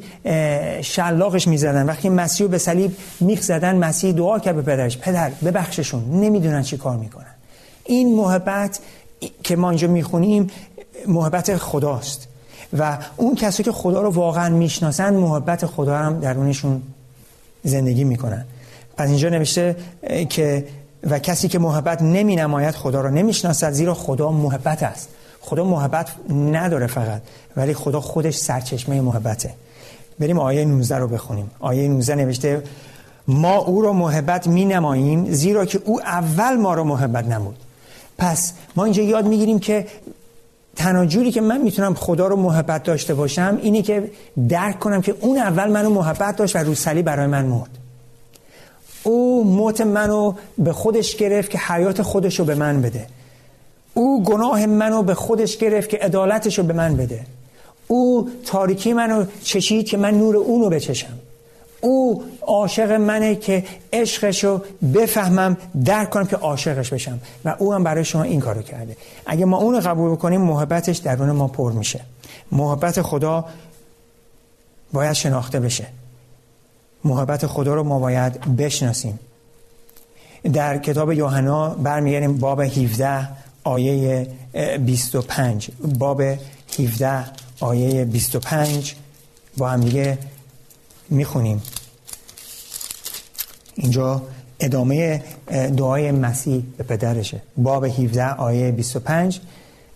شلاقش 0.81 1.47
می‌زدن 1.47 1.85
وقتی 1.85 2.09
مسیح 2.09 2.45
رو 2.45 2.51
به 2.51 2.57
صلیب 2.57 2.95
میخ 3.19 3.41
زدن 3.41 3.75
مسیح 3.75 4.11
دعا 4.11 4.39
کرد 4.39 4.55
به 4.55 4.61
پدرش 4.61 4.97
پدر 4.97 5.29
ببخششون 5.29 6.03
نمی‌دونن 6.11 6.63
چی 6.63 6.77
کار 6.77 6.97
می‌کنن. 6.97 7.35
این 7.85 8.15
محبت 8.15 8.79
که 9.43 9.55
ما 9.55 9.69
اینجا 9.69 9.87
می‌خونیم 9.87 10.47
محبت 11.07 11.57
خداست. 11.57 12.27
و 12.77 12.97
اون 13.17 13.35
کسی 13.35 13.63
که 13.63 13.71
خدا 13.71 14.01
رو 14.01 14.09
واقعا 14.09 14.49
می‌شناسن 14.49 15.13
محبت 15.13 15.65
خدا 15.65 15.97
هم 15.97 16.19
درونشون 16.19 16.81
زندگی 17.63 18.03
می‌کنن. 18.03 18.45
پس 18.97 19.09
اینجا 19.09 19.29
نوشته 19.29 19.75
که 20.29 20.67
و 21.03 21.19
کسی 21.19 21.47
که 21.47 21.59
محبت 21.59 22.01
نمی 22.01 22.35
نماید 22.35 22.75
خدا 22.75 23.01
رو 23.01 23.09
نمی‌شناسد 23.09 23.71
زیرا 23.71 23.93
خدا 23.93 24.31
محبت 24.31 24.83
است. 24.83 25.09
خدا 25.41 25.63
محبت 25.63 26.09
نداره 26.29 26.87
فقط 26.87 27.21
ولی 27.57 27.73
خدا 27.73 28.01
خودش 28.01 28.35
سرچشمه 28.35 29.01
محبته. 29.01 29.53
بریم 30.19 30.39
آیه 30.39 30.65
19 30.65 30.97
رو 30.97 31.07
بخونیم. 31.07 31.51
آیه 31.59 31.87
19 31.87 32.15
نوشته 32.15 32.63
ما 33.27 33.55
او 33.57 33.81
رو 33.81 33.93
محبت 33.93 34.47
می 34.47 34.65
نماییم 34.65 35.31
زیرا 35.31 35.65
که 35.65 35.81
او 35.85 36.01
اول 36.01 36.55
ما 36.55 36.73
رو 36.73 36.83
محبت 36.83 37.25
نمود. 37.25 37.55
پس 38.17 38.53
ما 38.75 38.83
اینجا 38.83 39.03
یاد 39.03 39.25
می‌گیریم 39.27 39.59
که 39.59 39.87
تنها 40.75 41.05
جوری 41.05 41.31
که 41.31 41.41
من 41.41 41.61
می‌تونم 41.61 41.93
خدا 41.93 42.27
رو 42.27 42.35
محبت 42.35 42.83
داشته 42.83 43.13
باشم 43.13 43.59
اینه 43.61 43.81
که 43.81 44.11
درک 44.49 44.79
کنم 44.79 45.01
که 45.01 45.15
اون 45.19 45.37
اول 45.37 45.71
منو 45.71 45.89
محبت 45.89 46.35
داشت 46.35 46.55
و 46.55 46.59
روسلی 46.59 47.01
برای 47.01 47.27
من 47.27 47.45
مرد. 47.45 47.78
او 49.03 49.43
موت 49.43 49.81
منو 49.81 50.33
به 50.57 50.73
خودش 50.73 51.15
گرفت 51.15 51.49
که 51.49 51.57
حیات 51.57 52.01
خودش 52.01 52.39
رو 52.39 52.45
به 52.45 52.55
من 52.55 52.81
بده. 52.81 53.07
او 53.93 54.23
گناه 54.23 54.65
منو 54.65 55.03
به 55.03 55.13
خودش 55.13 55.57
گرفت 55.57 55.89
که 55.89 55.97
عدالتش 55.97 56.57
رو 56.57 56.63
به 56.63 56.73
من 56.73 56.95
بده. 56.95 57.21
او 57.87 58.29
تاریکی 58.45 58.93
منو 58.93 59.25
چشید 59.43 59.85
که 59.85 59.97
من 59.97 60.17
نور 60.17 60.37
اونو 60.37 60.69
بچشم. 60.69 61.19
او 61.81 62.23
عاشق 62.41 62.91
منه 62.91 63.35
که 63.35 63.63
عشقش 63.93 64.43
رو 64.43 64.61
بفهمم 64.93 65.57
درک 65.85 66.09
کنم 66.09 66.25
که 66.25 66.35
عاشقش 66.35 66.93
بشم. 66.93 67.19
و 67.45 67.55
او 67.59 67.73
هم 67.73 67.83
برای 67.83 68.05
شما 68.05 68.23
این 68.23 68.39
کارو 68.39 68.61
کرده. 68.61 68.97
اگه 69.25 69.45
ما 69.45 69.57
اون 69.57 69.79
قبول 69.79 70.15
کنیم 70.15 70.41
محبتش 70.41 70.97
درون 70.97 71.31
ما 71.31 71.47
پر 71.47 71.71
میشه. 71.71 71.99
محبت 72.51 73.01
خدا 73.01 73.45
باید 74.93 75.13
شناخته 75.13 75.59
بشه. 75.59 75.87
محبت 77.03 77.47
خدا 77.47 77.73
رو 77.73 77.83
ما 77.83 77.99
باید 77.99 78.55
بشناسیم. 78.55 79.19
در 80.53 80.77
کتاب 80.77 81.11
یوحنا 81.11 81.69
برمیگردیم 81.69 82.37
باب 82.37 82.61
17 82.61 83.27
آیه 83.63 84.27
25 84.85 85.69
باب 85.99 86.21
17 86.79 87.25
آیه 87.59 88.05
25 88.05 88.95
با 89.57 89.69
هم 89.69 89.81
دیگه 89.81 90.17
می‌خونیم. 91.09 91.61
اینجا 93.75 94.21
ادامه 94.59 95.23
دعای 95.77 96.11
مسیح 96.11 96.63
به 96.77 96.83
پدرشه. 96.83 97.41
باب 97.57 97.85
17 97.85 98.29
آیه 98.29 98.71
25 98.71 99.39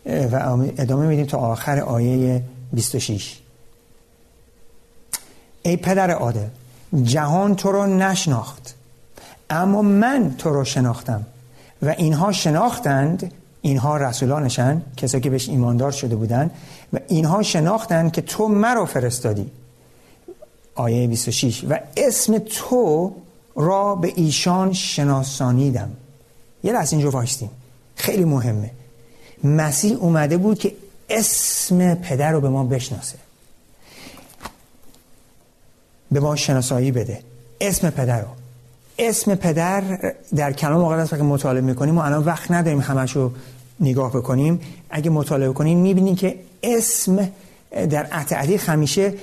و 0.06 0.36
ادامه 0.78 1.08
میدیم 1.08 1.26
تا 1.26 1.38
آخر 1.38 1.80
آیه 1.80 2.44
26 2.74 3.40
ای 5.64 5.78
پدر 5.78 6.12
عادل 6.12 6.48
جهان 7.04 7.56
تو 7.56 7.72
رو 7.72 7.86
نشناخت. 7.86 8.76
اما 9.50 9.82
من 9.82 10.36
تو 10.38 10.50
رو 10.50 10.64
شناختم. 10.64 11.26
و 11.82 11.90
اینها 11.90 12.32
شناختند 12.32 13.32
اینها 13.62 13.98
رسولانشن 13.98 14.82
کسایی 14.98 15.24
که 15.24 15.30
بهش 15.30 15.50
ایماندار 15.50 15.92
شده 15.92 16.16
بودند 16.16 16.52
و 16.94 17.00
اینها 17.08 17.42
شناختند 17.42 18.12
که 18.12 18.22
تو 18.22 18.48
مرا 18.48 18.86
فرستادی. 18.86 19.52
آیه 20.76 21.08
26 21.08 21.64
و 21.70 21.80
اسم 21.98 22.38
تو 22.38 23.16
را 23.56 23.96
به 23.96 24.14
ایشان 24.16 24.74
شناسانیدم. 24.74 25.90
یه 26.64 26.74
لحظه 26.74 26.96
اینجا 26.96 27.12
وایستیم 27.12 27.50
خیلی 27.96 28.26
مهمه. 28.26 28.72
مسیح 29.44 29.98
اومده 29.98 30.38
بود 30.38 30.60
که 30.60 30.74
اسم 31.10 31.96
پدر 31.96 32.32
رو 32.32 32.42
به 32.42 32.50
ما 32.50 32.64
بشناسه. 32.64 33.18
به 36.14 36.20
ما 36.20 36.36
شناسایی 36.36 36.92
بده. 36.92 37.20
اسم 37.62 37.90
پدر 37.90 38.22
رو. 38.22 38.28
اسم 39.00 39.36
پدر 39.36 39.84
در 40.36 40.54
کلام 40.54 40.82
مقدس 40.82 41.14
وقتی 41.14 41.26
مطالعه 41.26 41.62
می‌کنیم 41.62 41.98
و 41.98 42.02
الان 42.02 42.24
وقت 42.24 42.52
نداریم 42.52 42.80
همش 42.80 43.12
رو 43.12 43.32
نگاه 43.80 44.12
بکنیم. 44.12 44.62
اگه 44.90 45.10
مطالعه 45.10 45.50
کنیم 45.50 45.78
می‌بینیم 45.78 46.16
که 46.16 46.36
اسم 46.64 47.30
در 47.72 48.06
عتعدیق 48.06 48.70
همیشه 48.70 49.14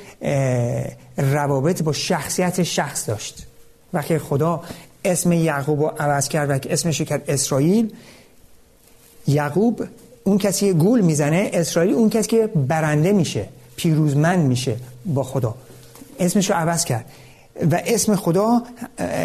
روابط 1.17 1.83
با 1.83 1.93
شخصیت 1.93 2.63
شخص 2.63 3.09
داشت. 3.09 3.47
وقتی 3.93 4.19
خدا 4.19 4.63
اسم 5.05 5.33
یعقوب 5.33 5.81
رو 5.81 5.87
عوض 5.99 6.29
کرد 6.29 6.51
و 6.51 6.73
اسمش 6.73 7.03
کرد 7.03 7.23
اسرائیل 7.29 7.95
یعقوب 9.27 9.85
اون 10.25 10.39
کسی 10.39 10.73
گول 10.73 11.01
می‌زنه 11.01 11.51
اسرائیل 11.53 11.95
اون 11.95 12.11
کسی 12.11 12.29
که 12.29 12.47
برنده 12.47 13.13
میشه 13.13 13.49
پیروزمند 13.77 14.39
میشه 14.39 14.77
با 15.07 15.23
خدا. 15.23 15.55
اسمش 16.21 16.51
رو 16.51 16.57
عوض 16.57 16.85
کرد. 16.85 17.05
و 17.71 17.83
اسم 17.87 18.17
خدا 18.17 18.63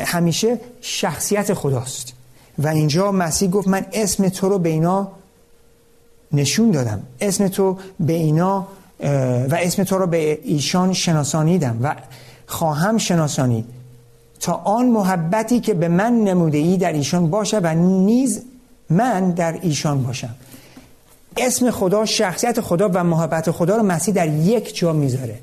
همیشه 0.05 0.59
شخصیت 0.81 1.53
خداست. 1.53 2.13
و 2.59 2.67
اینجا 2.67 3.11
مسیح 3.11 3.49
گفت 3.49 3.67
من 3.67 3.85
اسم 3.93 4.29
تو 4.29 4.49
رو 4.49 4.59
به 4.59 4.69
اینا 4.69 5.11
نشون 6.31 6.71
دادم. 6.71 7.03
اسم 7.21 7.47
تو 7.47 7.77
به 7.99 8.13
اینا 8.13 8.67
و 9.49 9.55
اسم 9.55 9.83
تو 9.83 9.97
رو 9.97 10.07
به 10.07 10.39
ایشان 10.43 10.93
شناسانیدم 10.93 11.79
و 11.81 11.95
خواهم 12.47 12.97
شناسانید. 12.97 13.65
تا 14.39 14.53
آن 14.53 14.85
محبتی 14.85 15.59
که 15.59 15.73
به 15.73 15.87
من 15.87 16.13
نموده 16.13 16.57
ای 16.57 16.77
در 16.77 16.93
ایشان 16.93 17.29
باشه 17.29 17.59
و 17.59 17.67
نیز 17.75 18.41
من 18.89 19.31
در 19.31 19.59
ایشان 19.61 20.03
باشم. 20.03 20.35
اسم 21.37 21.71
خدا 21.71 22.05
شخصیت 22.05 22.61
خدا 22.61 22.89
و 22.93 23.03
محبت 23.03 23.51
خدا 23.51 23.77
رو 23.77 23.83
مسیح 23.83 24.13
در 24.13 24.27
یک 24.27 24.75
جا 24.75 24.93
می‌ذاره. 24.93 25.39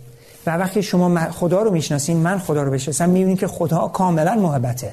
و 0.46 0.56
وقتی 0.56 0.82
شما 0.82 1.30
خدا 1.30 1.62
رو 1.62 1.70
می‌شناسین 1.70 2.16
من 2.16 2.38
خدا 2.38 2.62
رو 2.62 2.70
بشناسم 2.70 3.08
می‌بینید 3.10 3.38
که 3.38 3.46
خدا 3.46 3.88
کاملا 3.88 4.34
محبته. 4.34 4.92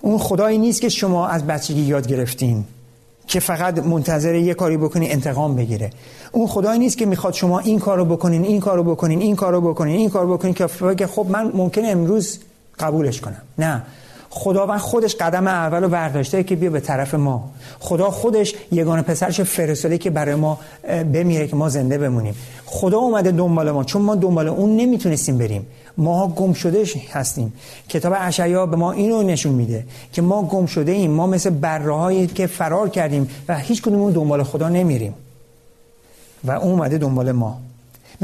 اون 0.00 0.18
خدایی 0.18 0.58
نیست 0.58 0.80
که 0.80 0.88
شما 0.88 1.28
از 1.28 1.46
بچگی 1.46 1.80
یاد 1.80 2.08
گرفتین 2.08 2.64
که 3.26 3.40
فقط 3.40 3.78
منتظر 3.78 4.34
یه 4.34 4.54
کاری 4.54 4.76
بکنین 4.76 5.12
انتقام 5.12 5.56
بگیره. 5.56 5.90
اون 6.32 6.46
خدایی 6.46 6.78
نیست 6.78 6.98
که 6.98 7.06
می‌خواد 7.06 7.34
شما 7.34 7.58
این 7.58 7.78
کارو 7.78 8.04
بکنین 8.04 8.44
این 8.44 8.60
کارو 8.60 8.84
بکنین 8.84 9.20
این 9.20 9.36
کارو 9.36 9.60
بکنین 9.60 9.96
این 9.96 10.10
کارو 10.10 10.36
بکنین 10.36 10.54
که 10.94 11.06
خب 11.06 11.26
من 11.30 11.50
ممکنه 11.54 11.88
امروز 11.88 12.38
قبولش 12.78 13.20
کنم. 13.20 13.42
نه. 13.58 13.82
خداوند 14.34 14.80
خودش 14.80 15.14
قدم 15.14 15.46
اول 15.46 15.82
رو 15.82 15.88
برداشته 15.88 16.42
که 16.42 16.56
بیا 16.56 16.70
به 16.70 16.80
طرف 16.80 17.14
ما. 17.14 17.50
خدا 17.80 18.10
خودش 18.10 18.54
یگانه 18.72 19.02
پسرش 19.02 19.40
فرستاده 19.40 19.98
که 19.98 20.10
برای 20.10 20.34
ما 20.34 20.58
بمیره 20.88 21.46
که 21.46 21.56
ما 21.56 21.68
زنده 21.68 21.98
بمونیم. 21.98 22.34
خدا 22.66 22.98
اومده 22.98 23.30
دنبال 23.30 23.70
ما. 23.70 23.84
چون 23.84 24.02
ما 24.02 24.14
دنبال 24.14 24.48
اون 24.48 24.76
نمی‌تونستیم 24.76 25.38
بریم. 25.38 25.66
ما 25.96 26.28
گم 26.28 26.52
شده 26.52 26.84
هستیم. 27.12 27.52
کتاب 27.88 28.12
اشعیا 28.18 28.66
به 28.66 28.76
ما 28.76 28.92
اینو 28.92 29.22
نشون 29.22 29.52
میده 29.52 29.86
که 30.12 30.22
ما 30.22 30.42
گم 30.42 30.66
شده 30.66 30.92
ایم 30.92 31.10
ما 31.10 31.26
مثل 31.26 31.50
بره 31.50 32.26
که 32.26 32.46
فرار 32.46 32.88
کردیم 32.88 33.30
و 33.48 33.58
هیچ 33.58 33.82
کدومون 33.82 34.12
دنبال 34.12 34.42
خدا 34.42 34.68
نمیریم. 34.68 35.14
و 36.44 36.50
اون 36.50 36.70
اومده 36.70 36.98
دنبال 36.98 37.32
ما. 37.32 37.60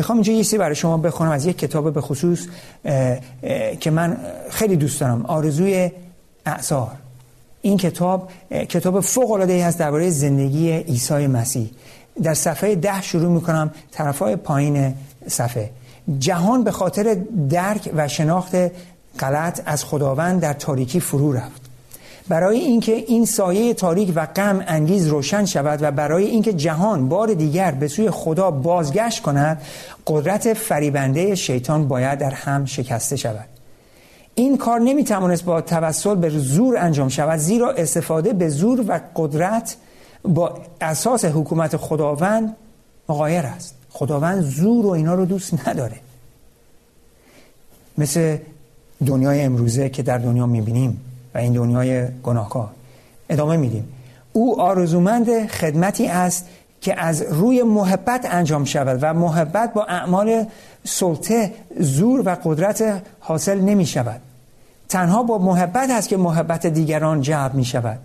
می‌خوام 0.00 0.18
اینجا 0.18 0.32
یه 0.32 0.58
برای 0.58 0.74
شما 0.74 0.96
بخونم 0.96 1.30
از 1.30 1.46
یک 1.46 1.58
کتاب 1.58 1.92
به 1.94 2.00
خصوص 2.00 2.46
که 3.80 3.90
من 3.90 4.16
خیلی 4.50 4.76
دوست 4.76 5.00
دارم 5.00 5.26
آرزوی 5.26 5.90
اعثار. 6.46 6.92
این 7.62 7.76
کتاب 7.76 8.30
کتاب 8.50 9.00
فوق 9.00 9.30
العاده 9.30 9.52
ای 9.52 9.60
هست 9.60 9.78
درباره 9.78 10.10
زندگی 10.10 10.72
عیسی 10.72 11.26
مسیح. 11.26 11.70
در 12.22 12.34
صفحه 12.34 12.74
ده 12.74 13.02
شروع 13.02 13.32
می‌کنم 13.32 13.70
طرفای 13.92 14.36
پایین 14.36 14.94
صفحه. 15.28 15.70
جهان 16.18 16.64
به 16.64 16.70
خاطر 16.70 17.16
درک 17.50 17.90
و 17.96 18.08
شناخت 18.08 18.54
غلط 19.18 19.60
از 19.66 19.84
خداوند 19.84 20.40
در 20.40 20.52
تاریکی 20.52 21.00
فرو 21.00 21.32
رفت. 21.32 21.59
برای 22.30 22.58
اینکه 22.58 22.92
این 22.92 23.24
سایه 23.24 23.74
تاریک 23.74 24.12
و 24.14 24.26
غم 24.26 24.64
انگیز 24.66 25.06
روشن 25.06 25.44
شود 25.44 25.82
و 25.82 25.90
برای 25.90 26.24
اینکه 26.24 26.52
جهان 26.52 27.08
بار 27.08 27.34
دیگر 27.34 27.70
به 27.70 27.88
سوی 27.88 28.10
خدا 28.10 28.50
بازگشت 28.50 29.22
کند 29.22 29.62
قدرت 30.06 30.54
فریبنده 30.54 31.34
شیطان 31.34 31.88
باید 31.88 32.18
در 32.18 32.30
هم 32.30 32.64
شکسته 32.64 33.16
شود. 33.16 33.48
این 34.34 34.56
کار 34.56 34.80
نمی‌توانست 34.80 35.44
با 35.44 35.60
توسل 35.60 36.14
به 36.14 36.28
زور 36.28 36.76
انجام 36.78 37.08
شود 37.08 37.38
زیرا 37.38 37.70
استفاده 37.70 38.32
به 38.32 38.48
زور 38.48 38.84
و 38.88 39.00
قدرت 39.16 39.76
با 40.22 40.58
اساس 40.80 41.24
حکومت 41.24 41.76
خداوند 41.76 42.56
مقایر 43.08 43.46
است. 43.46 43.74
خداوند 43.90 44.42
زور 44.42 44.86
و 44.86 44.88
اینا 44.90 45.14
رو 45.14 45.24
دوست 45.24 45.68
نداره. 45.68 45.96
مثل 47.98 48.36
دنیای 49.06 49.40
امروزه 49.40 49.88
که 49.88 50.02
در 50.02 50.18
دنیا 50.18 50.46
می‌بینیم. 50.46 51.09
و 51.34 51.38
این 51.38 51.52
دنیای 51.52 52.06
گناهکار. 52.22 52.70
ادامه 53.28 53.56
میدیم. 53.56 53.88
او 54.32 54.60
آرزومند 54.60 55.46
خدمتی 55.46 56.06
است 56.06 56.46
که 56.80 57.00
از 57.00 57.22
روی 57.22 57.62
محبت 57.62 58.26
انجام 58.30 58.64
شود 58.64 58.98
و 59.02 59.14
محبت 59.14 59.72
با 59.72 59.84
اعمال 59.84 60.44
سلطه 60.84 61.52
زور 61.78 62.22
و 62.28 62.36
قدرت 62.44 63.02
حاصل 63.20 63.60
نمی 63.60 63.86
شود. 63.86 64.20
تنها 64.88 65.22
با 65.22 65.38
محبت 65.38 65.90
است 65.90 66.08
که 66.08 66.16
محبت 66.16 66.66
دیگران 66.66 67.20
جلب 67.20 67.54
می 67.54 67.64
شود. 67.64 67.98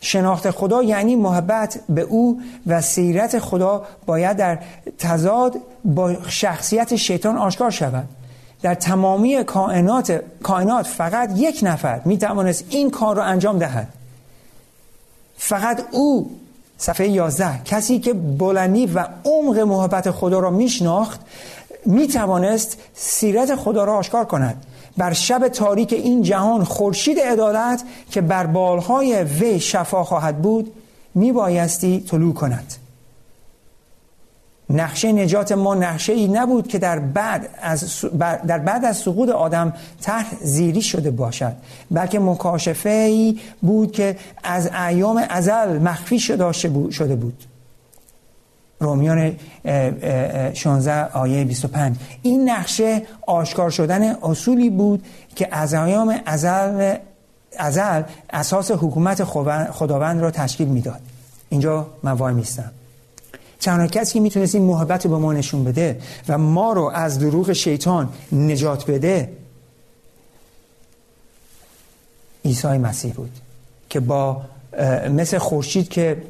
شناخت 0.00 0.50
خدا 0.50 0.82
یعنی 0.82 1.16
محبت 1.16 1.80
به 1.88 2.00
او 2.00 2.40
و 2.66 2.80
سیرت 2.80 3.38
خدا 3.38 3.82
باید 4.06 4.36
در 4.36 4.58
تضاد 4.98 5.56
با 5.84 6.14
شخصیت 6.28 6.96
شیطان 6.96 7.36
آشکار 7.36 7.70
شود. 7.70 8.08
در 8.62 8.74
تمامی 8.74 9.44
کائنات 9.44 10.22
کائنات 10.42 10.86
فقط 10.86 11.30
یک 11.36 11.60
نفر 11.62 12.00
می 12.04 12.18
توانست 12.18 12.64
این 12.68 12.90
کار 12.90 13.16
را 13.16 13.24
انجام 13.24 13.58
دهد. 13.58 13.88
فقط 15.36 15.84
او 15.90 16.30
صفحه 16.78 17.08
11 17.08 17.62
کسی 17.64 17.98
که 17.98 18.12
بلندی 18.12 18.86
و 18.86 19.04
عمق 19.24 19.58
محبت 19.58 20.10
خدا 20.10 20.38
را 20.38 20.50
میشناخت 20.50 21.20
می 21.86 22.08
توانست 22.08 22.78
سیرت 22.94 23.56
خدا 23.56 23.84
را 23.84 23.96
آشکار 23.96 24.24
کند. 24.24 24.66
بر 24.96 25.12
شب 25.12 25.48
تاریک 25.48 25.92
این 25.92 26.22
جهان 26.22 26.64
خورشید 26.64 27.18
عدالت 27.20 27.82
که 28.10 28.20
بر 28.20 28.46
بالهای 28.46 29.24
وی 29.24 29.60
شفا 29.60 30.04
خواهد 30.04 30.42
بود 30.42 30.72
می 31.14 31.32
بایستی 31.32 32.00
طلوع 32.00 32.34
کند. 32.34 32.74
نقشه 34.72 35.12
نجات 35.12 35.52
ما 35.52 35.74
نقشه 35.74 36.12
ای 36.12 36.28
نبود 36.28 36.68
که 36.68 36.78
در 36.78 36.98
بعد 36.98 37.48
از, 37.62 38.04
در 38.46 38.58
بعد 38.58 38.84
از 38.84 38.96
سقوط 38.96 39.28
آدم 39.28 39.72
تحت 40.02 40.26
زیری 40.42 40.82
شده 40.82 41.10
باشد 41.10 41.52
بلکه 41.90 42.18
مکاشفه 42.18 42.88
ای 42.88 43.38
بود 43.62 43.92
که 43.92 44.16
از 44.42 44.70
ایام 44.88 45.24
ازل 45.28 45.78
مخفی 45.78 46.18
شده 46.90 47.16
بود. 47.16 47.44
رومیان 48.80 49.36
16 50.54 51.04
آیه 51.04 51.44
25 51.44 51.96
این 52.22 52.50
نقشه 52.50 53.02
آشکار 53.26 53.70
شدن 53.70 54.14
اصولی 54.22 54.70
بود 54.70 55.04
که 55.36 55.48
از 55.50 55.74
ایام 55.74 56.20
ازل, 56.26 56.94
ازل 57.58 58.02
اساس 58.30 58.70
حکومت 58.70 59.24
خداوند 59.70 60.20
را 60.20 60.30
تشکیل 60.30 60.68
می‌داد. 60.68 61.00
اینجا 61.48 61.86
من 62.02 62.12
وای 62.12 62.34
میستم. 62.34 62.70
تنها 63.62 63.86
کسی 63.86 64.14
که 64.14 64.20
می‌تونست 64.20 64.54
این 64.54 64.64
محبت 64.64 65.04
رو 65.04 65.10
به 65.10 65.16
ما 65.18 65.32
نشون 65.32 65.64
بده 65.64 66.00
و 66.28 66.38
ما 66.38 66.72
رو 66.72 66.90
از 66.94 67.18
دروغ 67.18 67.52
شیطان 67.52 68.08
نجات 68.32 68.90
بده 68.90 69.32
عیسی 72.44 72.68
مسیح 72.68 73.12
بود 73.12 73.30
که 73.88 74.00
با 74.00 74.42
مثل 75.10 75.38
خورشید 75.38 75.88
که 75.88 76.22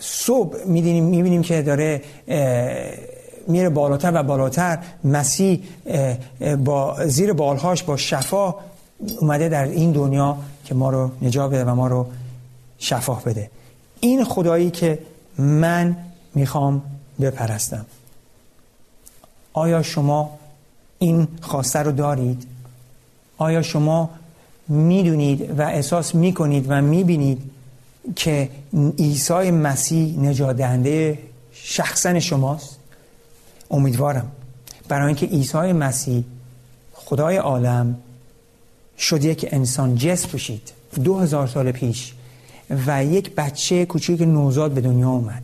صبح 0.00 0.64
می‌بینیم 0.66 1.04
می‌بینیم 1.04 1.42
که 1.42 1.62
داره 1.62 2.02
میره 3.48 3.68
بالاتر 3.68 4.12
و 4.14 4.22
بالاتر 4.22 4.78
مسیح 5.04 5.62
با 6.64 7.06
زیر 7.06 7.32
بالهاش 7.32 7.82
با 7.82 7.96
شفا 7.96 8.54
اومده 9.20 9.48
در 9.48 9.64
این 9.64 9.92
دنیا 9.92 10.36
که 10.64 10.74
ما 10.74 10.90
رو 10.90 11.10
نجات 11.22 11.50
بده 11.50 11.64
و 11.64 11.74
ما 11.74 11.86
رو 11.86 12.06
شفا 12.78 13.14
بده. 13.14 13.50
این 14.00 14.24
خدایی 14.24 14.70
که 14.70 14.98
من 15.38 15.96
می‌خوام 16.34 16.82
بپرستم. 17.20 17.86
آیا 19.52 19.82
شما 19.82 20.38
این 20.98 21.28
خواسته 21.40 21.78
رو 21.78 21.92
دارید؟ 21.92 22.46
آیا 23.38 23.62
شما 23.62 24.10
می‌دونید 24.68 25.58
و 25.58 25.62
احساس 25.62 26.14
می‌کنید 26.14 26.66
و 26.68 26.80
می‌بینید 26.82 27.50
که 28.16 28.50
عیسی 28.98 29.50
مسیح 29.50 30.18
نجات 30.18 30.56
دهنده 30.56 31.18
شخصا 31.52 32.20
شماست؟ 32.20 32.78
امیدوارم. 33.70 34.32
برای 34.88 35.06
اینکه 35.06 35.26
عیسی 35.26 35.72
مسیح 35.72 36.24
خدای 36.94 37.36
عالم 37.36 37.98
شد 38.98 39.24
یک 39.24 39.48
انسان 39.50 39.96
جسم 39.96 40.28
بشید 40.32 40.72
دو 41.04 41.18
هزار 41.18 41.46
سال 41.46 41.72
پیش 41.72 42.12
و 42.86 43.04
یک 43.04 43.34
بچه 43.34 43.86
کوچیک 43.86 44.20
نوزاد 44.20 44.70
به 44.70 44.80
دنیا 44.80 45.10
اومد. 45.10 45.42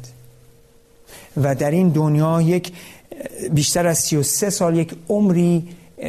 و 1.37 1.55
در 1.55 1.71
این 1.71 1.89
دنیا 1.89 2.41
یک 2.41 2.73
بیشتر 3.51 3.87
از 3.87 3.99
33 3.99 4.51
سال 4.51 4.77
یک 4.77 4.95
عمری 5.09 5.69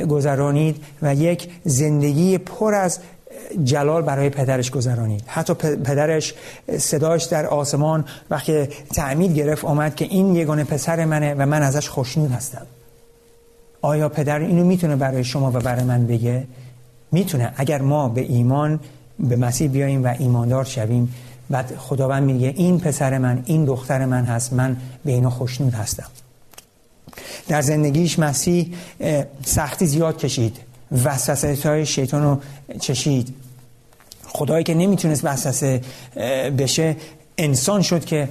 گذرانید 0.09 0.83
و 1.01 1.15
یک 1.15 1.49
زندگی 1.63 2.37
پر 2.37 2.73
از 2.73 2.99
جلال 3.63 4.01
برای 4.01 4.29
پدرش 4.29 4.71
گذرانید. 4.71 5.23
حتی 5.27 5.53
پدرش 5.53 6.33
صداش 6.77 7.23
در 7.23 7.45
آسمان 7.45 8.05
وقتی 8.29 8.65
تعمید 8.93 9.33
گرفت 9.33 9.65
آمد 9.65 9.95
که 9.95 10.05
این 10.05 10.35
یگانه 10.35 10.63
پسر 10.63 11.05
منه 11.05 11.33
و 11.33 11.45
من 11.45 11.63
ازش 11.63 11.89
خوشنود 11.89 12.31
هستم. 12.31 12.65
آیا 13.81 14.09
پدر 14.09 14.39
اینو 14.39 14.63
می‌تونه 14.63 14.95
برای 14.95 15.23
شما 15.23 15.51
و 15.51 15.59
برای 15.59 15.83
من 15.83 16.07
بگه؟ 16.07 16.47
می‌تونه. 17.11 17.53
اگر 17.57 17.81
ما 17.81 18.09
به 18.09 18.21
ایمان 18.21 18.79
به 19.19 19.35
مسیح 19.35 19.69
بیاییم 19.69 20.03
و 20.03 20.15
ایماندار 20.19 20.63
شویم. 20.63 21.13
بعد 21.49 21.75
خداوند 21.77 22.23
میگه 22.23 22.53
این 22.55 22.79
پسر 22.79 23.17
من 23.17 23.43
این 23.45 23.65
دختر 23.65 24.05
من 24.05 24.23
هست 24.23 24.53
من 24.53 24.77
به 25.05 25.11
اینو 25.11 25.29
خوشنود 25.29 25.73
هستم. 25.73 26.07
در 27.47 27.61
زندگیش 27.61 28.19
مسیح 28.19 28.73
سختی 29.45 29.85
زیاد 29.85 30.17
کشید. 30.17 30.57
وسوسه 31.03 31.57
های 31.69 31.85
شیطان 31.85 32.23
رو 32.23 32.39
چشید. 32.79 33.33
خدایی 34.27 34.63
که 34.63 34.73
نمی‌تونست 34.73 35.25
وسوسه 35.25 35.81
بشه 36.57 36.95
انسان 37.37 37.81
شد 37.81 38.05
که 38.05 38.29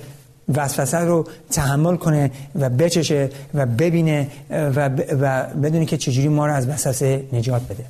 وسوسه 0.54 0.98
رو 0.98 1.26
تحمل 1.50 1.96
کنه 1.96 2.30
و 2.54 2.70
بچشه 2.70 3.30
و 3.54 3.66
ببینه 3.66 4.28
و, 4.50 4.88
و 5.20 5.44
بدونه 5.62 5.86
که 5.86 5.96
چجوری 5.96 6.28
ما 6.28 6.46
رو 6.46 6.54
از 6.54 6.68
وسوسه 6.68 7.24
نجات 7.32 7.62
بده. 7.62 7.84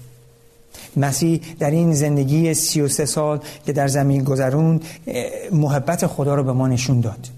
مسیح 0.97 1.41
در 1.59 1.71
این 1.71 1.95
زندگی 1.95 2.55
سی 2.55 2.81
و 2.81 2.89
سه 2.89 3.07
سال 3.07 3.41
که 3.67 3.73
در 3.73 3.89
زمین 3.89 4.25
گذروند 4.25 4.85
محبت 5.53 6.07
خدا 6.07 6.35
رو 6.35 6.45
به 6.45 6.53
ما 6.53 6.69
نشون 6.69 7.01
داد. 7.01 7.29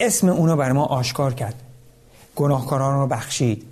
اسم 0.00 0.28
اونو 0.28 0.56
بر 0.56 0.72
ما 0.72 0.84
آشکار 0.84 1.34
کرد. 1.34 1.54
گناهکاران 2.36 3.00
رو 3.00 3.06
بخشید. 3.06 3.64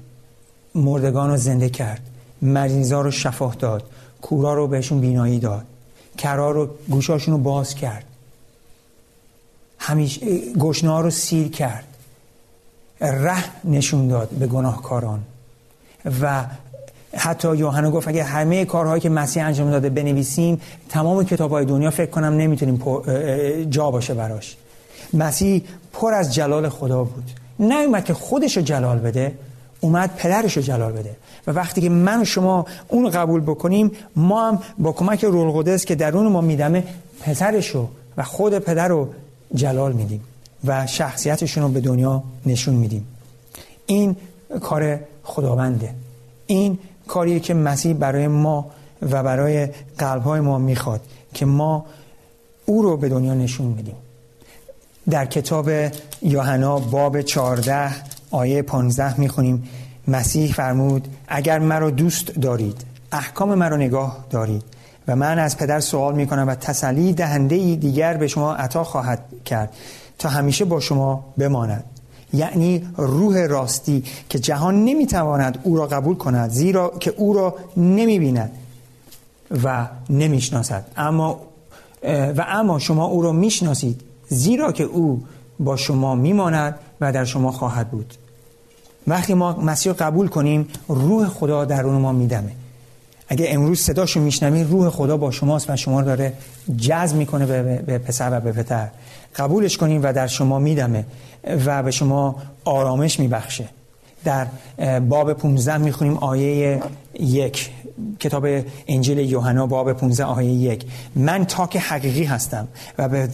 مردگان 0.74 1.30
رو 1.30 1.36
زنده 1.36 1.68
کرد. 1.68 2.00
مریضا 2.42 3.00
رو 3.00 3.10
شفاه 3.10 3.54
داد. 3.54 3.90
کورا 4.22 4.54
رو 4.54 4.66
بهشون 4.66 5.00
بینایی 5.00 5.38
داد. 5.38 5.64
کرا 6.18 6.50
رو 6.50 6.68
گوشاشون 6.88 7.34
رو 7.34 7.40
باز 7.40 7.74
کرد. 7.74 8.04
همیشه 9.78 10.20
گشنا 10.58 11.00
رو 11.00 11.10
سیر 11.10 11.48
کرد. 11.48 11.84
ره 13.00 13.44
نشون 13.64 14.08
داد 14.08 14.28
به 14.28 14.46
گناهکاران. 14.46 15.22
و 16.20 16.44
حتی 17.16 17.56
یوحنا 17.56 17.90
گفت 17.90 18.08
اگه 18.08 18.24
همه 18.24 18.64
کارهایی 18.64 19.00
که 19.00 19.08
مسیح 19.08 19.44
انجام 19.44 19.70
داده 19.70 19.90
بنویسیم 19.90 20.60
تمام 20.88 21.24
کتاب 21.24 21.50
های 21.50 21.64
دنیا 21.64 21.90
فکر 21.90 22.10
کنم 22.10 22.32
نمی‌تونیم 22.32 22.82
جا 23.70 23.90
باشه 23.90 24.14
براش. 24.14 24.56
مسیح 25.12 25.62
پر 25.92 26.14
از 26.14 26.34
جلال 26.34 26.68
خدا 26.68 27.04
بود. 27.04 27.24
نه 27.60 27.74
اومد 27.74 28.04
که 28.04 28.14
خودش 28.14 28.56
رو 28.56 28.62
جلال 28.62 28.98
بده 28.98 29.32
اومد 29.80 30.10
پدرش 30.16 30.56
رو 30.56 30.62
جلال 30.62 30.92
بده. 30.92 31.16
و 31.46 31.50
وقتی 31.50 31.80
که 31.80 31.88
من 31.88 32.20
و 32.20 32.24
شما 32.24 32.66
اون 32.88 33.10
قبول 33.10 33.40
بکنیم 33.40 33.90
ما 34.16 34.48
هم 34.48 34.58
با 34.78 34.92
کمک 34.92 35.24
رول 35.24 35.62
قدس 35.62 35.84
که 35.84 35.94
درون 35.94 36.26
ما 36.26 36.40
میدمه 36.40 36.84
پسرش 37.20 37.76
و 38.16 38.22
خود 38.22 38.58
پدر 38.58 38.88
رو 38.88 39.08
جلال 39.54 39.92
میدیم 39.92 40.20
و 40.64 40.86
شخصیتشون 40.86 41.62
رو 41.62 41.68
به 41.68 41.80
دنیا 41.80 42.22
نشون 42.46 42.74
میدیم. 42.74 43.06
این 43.86 44.16
کار 44.60 44.98
خداونده. 45.22 45.94
این 46.46 46.78
کاریه 47.12 47.40
که 47.40 47.54
مسیح 47.54 47.92
برای 47.92 48.28
ما 48.28 48.70
و 49.02 49.22
برای 49.22 49.68
قلبهای 49.98 50.40
ما 50.40 50.58
می‌خواد 50.58 51.00
که 51.34 51.46
ما 51.46 51.86
او 52.66 52.82
رو 52.82 52.96
به 52.96 53.08
دنیا 53.08 53.34
نشون 53.34 53.66
میدیم. 53.66 53.94
در 55.10 55.26
کتاب 55.26 55.70
یوحنا 56.22 56.78
باب 56.78 57.20
14 57.20 57.90
آیه 58.30 58.62
15 58.62 59.20
می‌خونیم. 59.20 59.68
مسیح 60.08 60.52
فرمود 60.52 61.08
اگر 61.28 61.58
مرا 61.58 61.90
دوست 61.90 62.26
دارید 62.30 62.84
احکام 63.12 63.54
مرا 63.54 63.76
نگاه 63.76 64.24
دارید 64.30 64.64
و 65.08 65.16
من 65.16 65.38
از 65.38 65.56
پدر 65.56 65.80
سوال 65.80 66.14
می‌کنم 66.14 66.48
و 66.48 66.54
تسلی 66.54 67.12
دهنده 67.12 67.76
دیگر 67.76 68.16
به 68.16 68.28
شما 68.28 68.54
عطا 68.54 68.84
خواهد 68.84 69.24
کرد 69.44 69.72
تا 70.18 70.28
همیشه 70.28 70.64
با 70.64 70.80
شما 70.80 71.24
بماند. 71.38 71.84
یعنی 72.32 72.88
روح 72.96 73.46
راستی 73.46 74.04
که 74.28 74.38
جهان 74.38 74.84
نمی‌تواند 74.84 75.58
او 75.62 75.76
را 75.76 75.86
قبول 75.86 76.16
کند 76.16 76.50
زیرا 76.50 76.92
که 77.00 77.14
او 77.16 77.32
را 77.32 77.54
نمی‌بیند 77.76 78.50
و 79.64 79.88
نمی‌شناسد. 80.10 80.84
اما 80.96 81.40
و 82.36 82.44
اما 82.48 82.78
شما 82.78 83.04
او 83.04 83.22
را 83.22 83.32
می‌شناسید 83.32 84.00
زیرا 84.28 84.72
که 84.72 84.84
او 84.84 85.22
با 85.60 85.76
شما 85.76 86.14
میماند 86.14 86.78
و 87.00 87.12
در 87.12 87.24
شما 87.24 87.52
خواهد 87.52 87.90
بود. 87.90 88.14
وقتی 89.06 89.34
ما 89.34 89.52
مسیح 89.52 89.92
قبول 89.92 90.28
کنیم 90.28 90.68
روح 90.88 91.28
خدا 91.28 91.64
درون 91.64 91.94
ما 91.94 92.12
میدمه. 92.12 92.52
اگه 93.32 93.46
امروز 93.48 93.80
صداشو 93.80 94.20
میشنوید 94.20 94.70
روح 94.70 94.88
خدا 94.88 95.16
با 95.16 95.30
شماست 95.30 95.70
و 95.70 95.76
شما 95.76 96.00
رو 96.00 96.06
داره 96.06 96.32
جذب 96.76 97.16
می‌کنه 97.16 97.46
به 97.82 97.98
پسر 97.98 98.38
و 98.38 98.40
به 98.40 98.52
پتر 98.52 98.88
قبولش 99.36 99.76
کنیم 99.76 100.02
و 100.02 100.12
در 100.12 100.26
شما 100.26 100.58
میدمه 100.58 101.04
و 101.66 101.82
به 101.82 101.90
شما 101.90 102.36
آرامش 102.64 103.20
میبخشه. 103.20 103.68
در 104.24 104.46
باب 105.00 105.32
15 105.32 105.76
می‌خونیم 105.76 106.16
آیه 106.16 106.82
یک. 107.20 107.70
کتاب 108.20 108.46
انجیل 108.88 109.18
یوحنا 109.18 109.66
باب 109.66 109.92
15 109.92 110.24
آیه 110.24 110.50
یک. 110.50 110.84
من 111.16 111.44
تاک 111.44 111.76
حقیقی 111.76 112.24
هستم 112.24 112.68
و, 112.98 113.26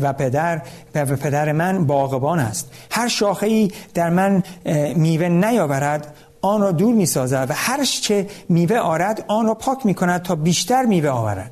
و 0.00 0.12
پدر 0.12 0.62
و 0.94 1.06
پدر 1.06 1.52
من 1.52 1.86
باغبان 1.86 2.38
است. 2.38 2.70
هر 2.90 3.08
شاخه 3.08 3.68
در 3.94 4.10
من 4.10 4.42
میوه 4.96 5.28
نیاورد 5.28 6.14
آن 6.40 6.60
را 6.60 6.72
دور 6.72 6.94
می 6.94 7.06
سازد 7.06 7.46
و 7.50 7.52
هر 7.56 7.84
چه 7.84 8.26
میوه 8.48 8.78
آرد 8.78 9.24
آن 9.28 9.46
را 9.46 9.54
پاک 9.54 9.86
می 9.86 9.94
کند 9.94 10.22
تا 10.22 10.34
بیشتر 10.34 10.82
میوه 10.82 11.08
آورد. 11.08 11.50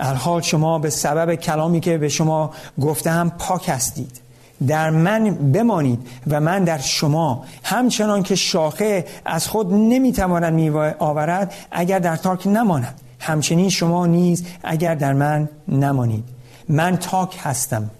الحال 0.00 0.40
شما 0.40 0.78
به 0.78 0.90
سبب 0.90 1.34
کلامی 1.34 1.80
که 1.80 1.98
به 1.98 2.08
شما 2.08 2.50
گفتم 2.80 3.32
پاک 3.38 3.68
هستید. 3.68 4.20
در 4.66 4.90
من 4.90 5.30
بمانید 5.34 6.08
و 6.26 6.40
من 6.40 6.64
در 6.64 6.78
شما. 6.78 7.44
همچنان 7.62 8.22
که 8.22 8.34
شاخه 8.34 9.04
از 9.24 9.48
خود 9.48 9.72
نمی‌تواند 9.72 10.54
میوه 10.54 10.94
آورد 10.98 11.54
اگر 11.70 11.98
در 11.98 12.16
تاک 12.16 12.46
نماند. 12.46 13.00
همچنین 13.20 13.68
شما 13.68 14.06
نیز 14.06 14.44
اگر 14.64 14.94
در 14.94 15.12
من 15.12 15.48
نمانید. 15.68 16.24
من 16.68 16.96
تاک 16.96 17.38
هستم. 17.42 17.90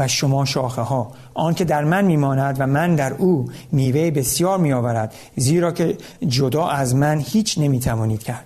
و 0.00 0.08
شما 0.08 0.44
شاخه 0.44 0.82
ها 0.82 1.12
آن 1.34 1.54
که 1.54 1.64
در 1.64 1.84
من 1.84 2.04
میماند 2.04 2.56
و 2.58 2.66
من 2.66 2.94
در 2.94 3.12
او 3.12 3.48
میوه 3.72 4.10
بسیار 4.10 4.58
میآورد 4.58 5.14
زیرا 5.36 5.72
که 5.72 5.96
جدا 6.28 6.66
از 6.66 6.94
من 6.94 7.18
هیچ 7.20 7.58
نمی‌توانید 7.58 8.22
کرد. 8.22 8.44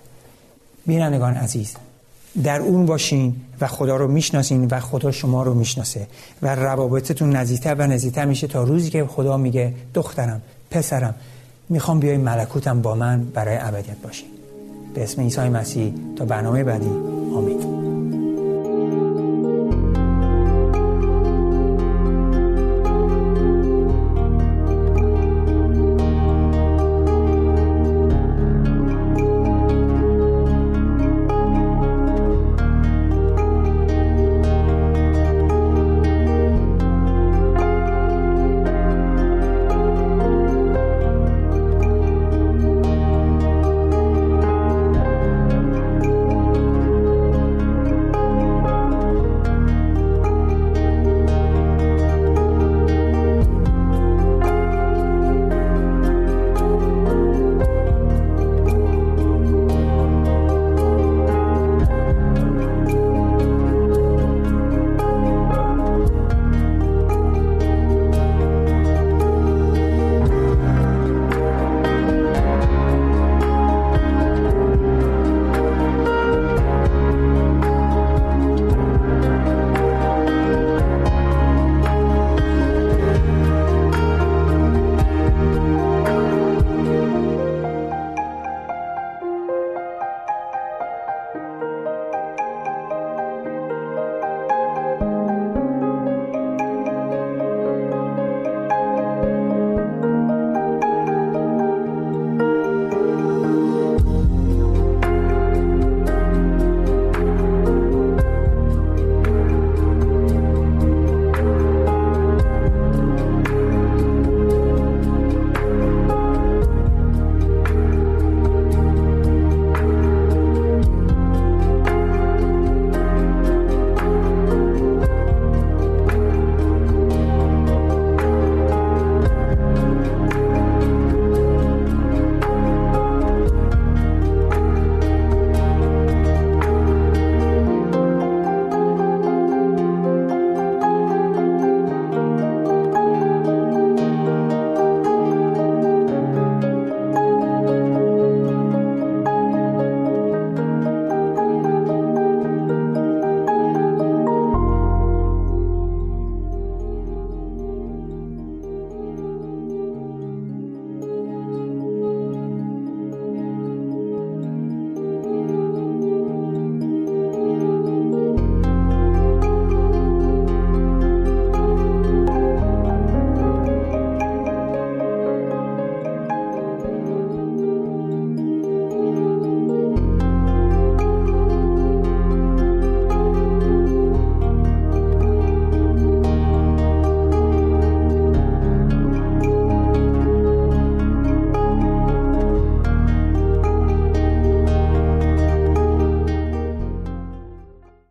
بینندگان 0.85 1.33
عزیز 1.33 1.75
در 2.43 2.59
اون 2.59 2.85
باشین 2.85 3.35
و 3.61 3.67
خدا 3.67 3.95
رو 3.95 4.07
می‌شناسین 4.07 4.67
و 4.71 4.79
خدا 4.79 5.11
شما 5.11 5.43
رو 5.43 5.53
می‌شناسه 5.53 6.07
و 6.41 6.55
روابطتون 6.55 7.35
نزدیکتر 7.35 7.75
و 7.75 7.87
نزدیکتر 7.87 8.25
میشه 8.25 8.47
تا 8.47 8.63
روزی 8.63 8.89
که 8.89 9.05
خدا 9.05 9.37
میگه 9.37 9.73
دخترم 9.93 10.41
پسرم 10.71 11.15
می‌خوام 11.69 11.99
بیای 11.99 12.17
ملکوتم 12.17 12.81
با 12.81 12.95
من 12.95 13.23
برای 13.23 13.57
ابدیت 13.61 13.97
باشین. 14.03 14.27
به 14.93 15.03
اسم 15.03 15.21
عیسی 15.21 15.49
مسیح 15.49 15.93
تا 16.15 16.25
برنامه 16.25 16.63
بعدی. 16.63 16.89
آمین. 17.35 18.04